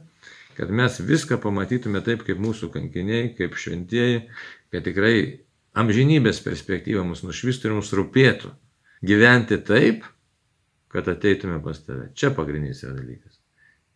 kad 0.55 0.71
mes 0.71 0.99
viską 1.03 1.39
pamatytume 1.43 2.01
taip, 2.05 2.23
kaip 2.27 2.39
mūsų 2.41 2.71
kankiniai, 2.73 3.33
kaip 3.37 3.57
šventieji, 3.59 4.25
kad 4.71 4.85
tikrai 4.87 5.45
amžinybės 5.75 6.39
perspektyva 6.43 7.03
mus 7.03 7.25
nušvistų 7.27 7.69
ir 7.69 7.75
mums 7.75 7.91
rūpėtų 7.95 8.51
gyventi 9.05 9.59
taip, 9.67 10.05
kad 10.95 11.07
ateitume 11.11 11.59
pas 11.63 11.81
tave. 11.83 12.09
Čia 12.15 12.31
pagrindinis 12.35 12.85
yra 12.85 12.95
dalykas. 12.95 13.41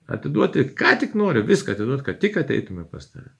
Atiduoti, 0.09 0.65
ką 0.75 0.95
tik 0.99 1.15
noriu, 1.15 1.45
viską 1.47 1.75
atiduoti, 1.75 2.03
kad 2.07 2.19
tik 2.19 2.39
ateitume 2.41 2.83
pas 2.89 3.05
tave. 3.07 3.31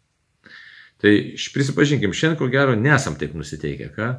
Tai 1.00 1.12
prisipažinkim, 1.54 2.14
šiandien 2.16 2.40
ko 2.40 2.48
gero 2.52 2.76
nesam 2.80 3.16
taip 3.20 3.36
nusiteikę, 3.36 3.90
ką? 3.96 4.10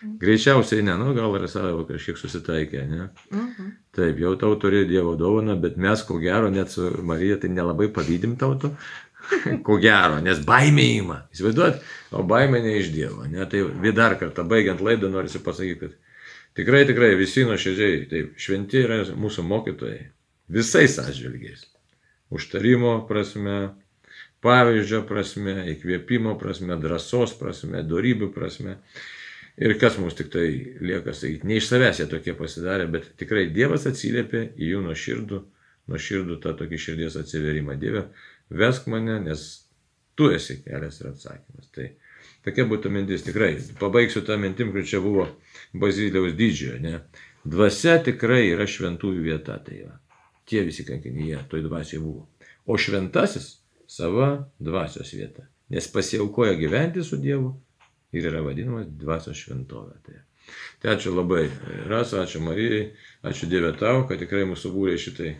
Greičiausiai 0.00 0.82
ne, 0.82 0.94
nu 0.96 1.12
gal 1.16 1.34
ir 1.36 1.46
savo 1.52 1.84
kažkiek 1.88 2.16
susitaikė, 2.16 2.86
ne? 2.88 3.10
Uh 3.30 3.36
mhm. 3.36 3.52
-huh. 3.58 3.70
Taip, 3.96 4.18
jau 4.18 4.36
tau 4.36 4.56
turi 4.56 4.84
Dievo 4.88 5.16
dovaną, 5.16 5.60
bet 5.60 5.76
mes 5.76 6.02
ko 6.02 6.18
gero 6.18 6.50
net 6.50 6.70
su 6.70 6.90
Marija 7.02 7.36
tai 7.40 7.50
nelabai 7.50 7.88
pavydim 7.92 8.36
tauto. 8.36 8.74
ko 9.66 9.76
gero, 9.82 10.20
nes 10.24 10.40
baimė 10.46 10.86
įima. 10.96 11.18
Įsivaizduot, 11.34 11.82
o 12.16 12.22
baimė 12.26 12.62
ne 12.64 12.76
iš 12.80 12.92
Dievo. 12.94 13.26
Ne? 13.30 13.44
Tai 13.50 13.92
dar 13.96 14.16
kartą, 14.20 14.44
baigiant 14.48 14.80
laidą, 14.80 15.10
noriu 15.12 15.42
pasakyti, 15.44 15.80
kad 15.80 15.92
tikrai, 16.58 16.84
tikrai 16.88 17.12
visi 17.18 17.44
nuoširdžiai, 17.48 18.00
taip, 18.10 18.32
šventi 18.40 18.82
yra 18.86 19.02
mūsų 19.14 19.44
mokytojai. 19.46 20.08
Visais 20.50 20.98
atžvilgiais. 20.98 21.66
Užtarimo 22.34 22.96
prasme, 23.08 23.72
pavyzdžio 24.44 25.04
prasme, 25.06 25.56
įkvėpimo 25.74 26.36
prasme, 26.40 26.78
drąsos 26.80 27.36
prasme, 27.38 27.84
darybių 27.86 28.30
prasme. 28.34 28.78
Ir 29.60 29.74
kas 29.80 29.98
mums 30.00 30.16
tik 30.16 30.30
tai 30.32 30.46
lieka 30.80 31.12
sakyti, 31.12 31.44
ne 31.48 31.58
iš 31.60 31.66
savęs 31.68 31.98
jie 32.00 32.06
tokie 32.08 32.32
pasidarė, 32.36 32.86
bet 32.92 33.10
tikrai 33.20 33.50
Dievas 33.52 33.84
atsiliepė 33.90 34.40
į 34.56 34.70
jų 34.70 34.84
nuoširdų, 34.86 35.40
nuoširdų 35.92 36.38
tą 36.40 36.54
tokį 36.56 36.78
širdies 36.80 37.18
atsiverimą. 37.20 37.76
Dieve, 37.82 38.06
vesk 38.62 38.88
mane, 38.88 39.18
nes 39.26 39.44
tu 40.16 40.30
esi 40.32 40.62
kelias 40.64 41.02
ir 41.02 41.10
atsakymas. 41.12 41.68
Tai 41.76 41.90
tokia 42.48 42.66
būtų 42.72 42.94
mintis, 42.94 43.26
tikrai. 43.28 43.52
Pabaigsiu 43.82 44.24
tą 44.24 44.40
mintim, 44.40 44.72
kur 44.72 44.86
čia 44.88 45.02
buvo 45.04 45.28
Baziliaus 45.76 46.32
didžiojo, 46.40 46.80
ne. 46.80 47.04
Dvasia 47.44 47.98
tikrai 48.04 48.46
yra 48.54 48.64
šventųjų 48.68 49.28
vieta, 49.28 49.60
tai 49.64 49.84
va. 49.84 49.96
Tie 50.48 50.64
visi 50.64 50.88
kankiniai, 50.88 51.44
toj 51.52 51.68
dvasiai 51.68 52.00
buvo. 52.00 52.30
O 52.64 52.80
šventasis 52.80 53.58
sava 53.90 54.46
dvasios 54.56 55.12
vieta. 55.12 55.44
Nes 55.70 55.84
pasiaukoja 55.92 56.56
gyventi 56.58 57.04
su 57.04 57.20
Dievu 57.20 57.58
ir 58.12 58.26
yra 58.32 58.42
vadinamas 58.46 58.90
dvasios 59.00 59.38
šventovė. 59.44 59.96
Tai 60.06 60.18
Tai 60.80 60.94
ačiū 60.94 61.12
labai, 61.14 61.44
Rasa, 61.90 62.24
ačiū 62.24 62.40
Marijai, 62.42 62.90
ačiū 63.26 63.48
Dieve 63.50 63.72
tau, 63.78 64.04
kad 64.08 64.20
tikrai 64.22 64.46
mūsų 64.48 64.72
būrė 64.74 64.96
šitai, 65.00 65.34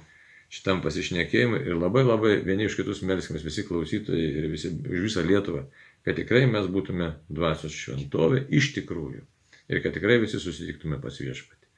šitam 0.52 0.82
pasišnekėjimui 0.84 1.62
ir 1.64 1.78
labai 1.78 2.04
labai 2.04 2.34
vieni 2.46 2.66
iš 2.68 2.76
kitus 2.78 3.02
melskime, 3.06 3.40
visi 3.44 3.64
klausytojai 3.68 4.26
ir 4.42 4.48
visi, 4.52 4.72
už 4.74 5.06
visą 5.06 5.24
Lietuvą, 5.26 5.64
kad 6.06 6.18
tikrai 6.20 6.44
mes 6.50 6.68
būtume 6.74 7.12
dvasios 7.30 7.76
šventovė 7.76 8.44
iš 8.60 8.72
tikrųjų 8.76 9.24
ir 9.70 9.82
kad 9.84 9.96
tikrai 9.96 10.18
visi 10.22 10.42
susitiktume 10.42 11.00
pas 11.02 11.16
viešpatį. 11.22 11.72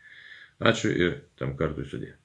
Ačiū 0.72 0.92
ir 0.94 1.20
tam 1.38 1.56
kartui 1.58 1.86
sudė. 1.88 2.16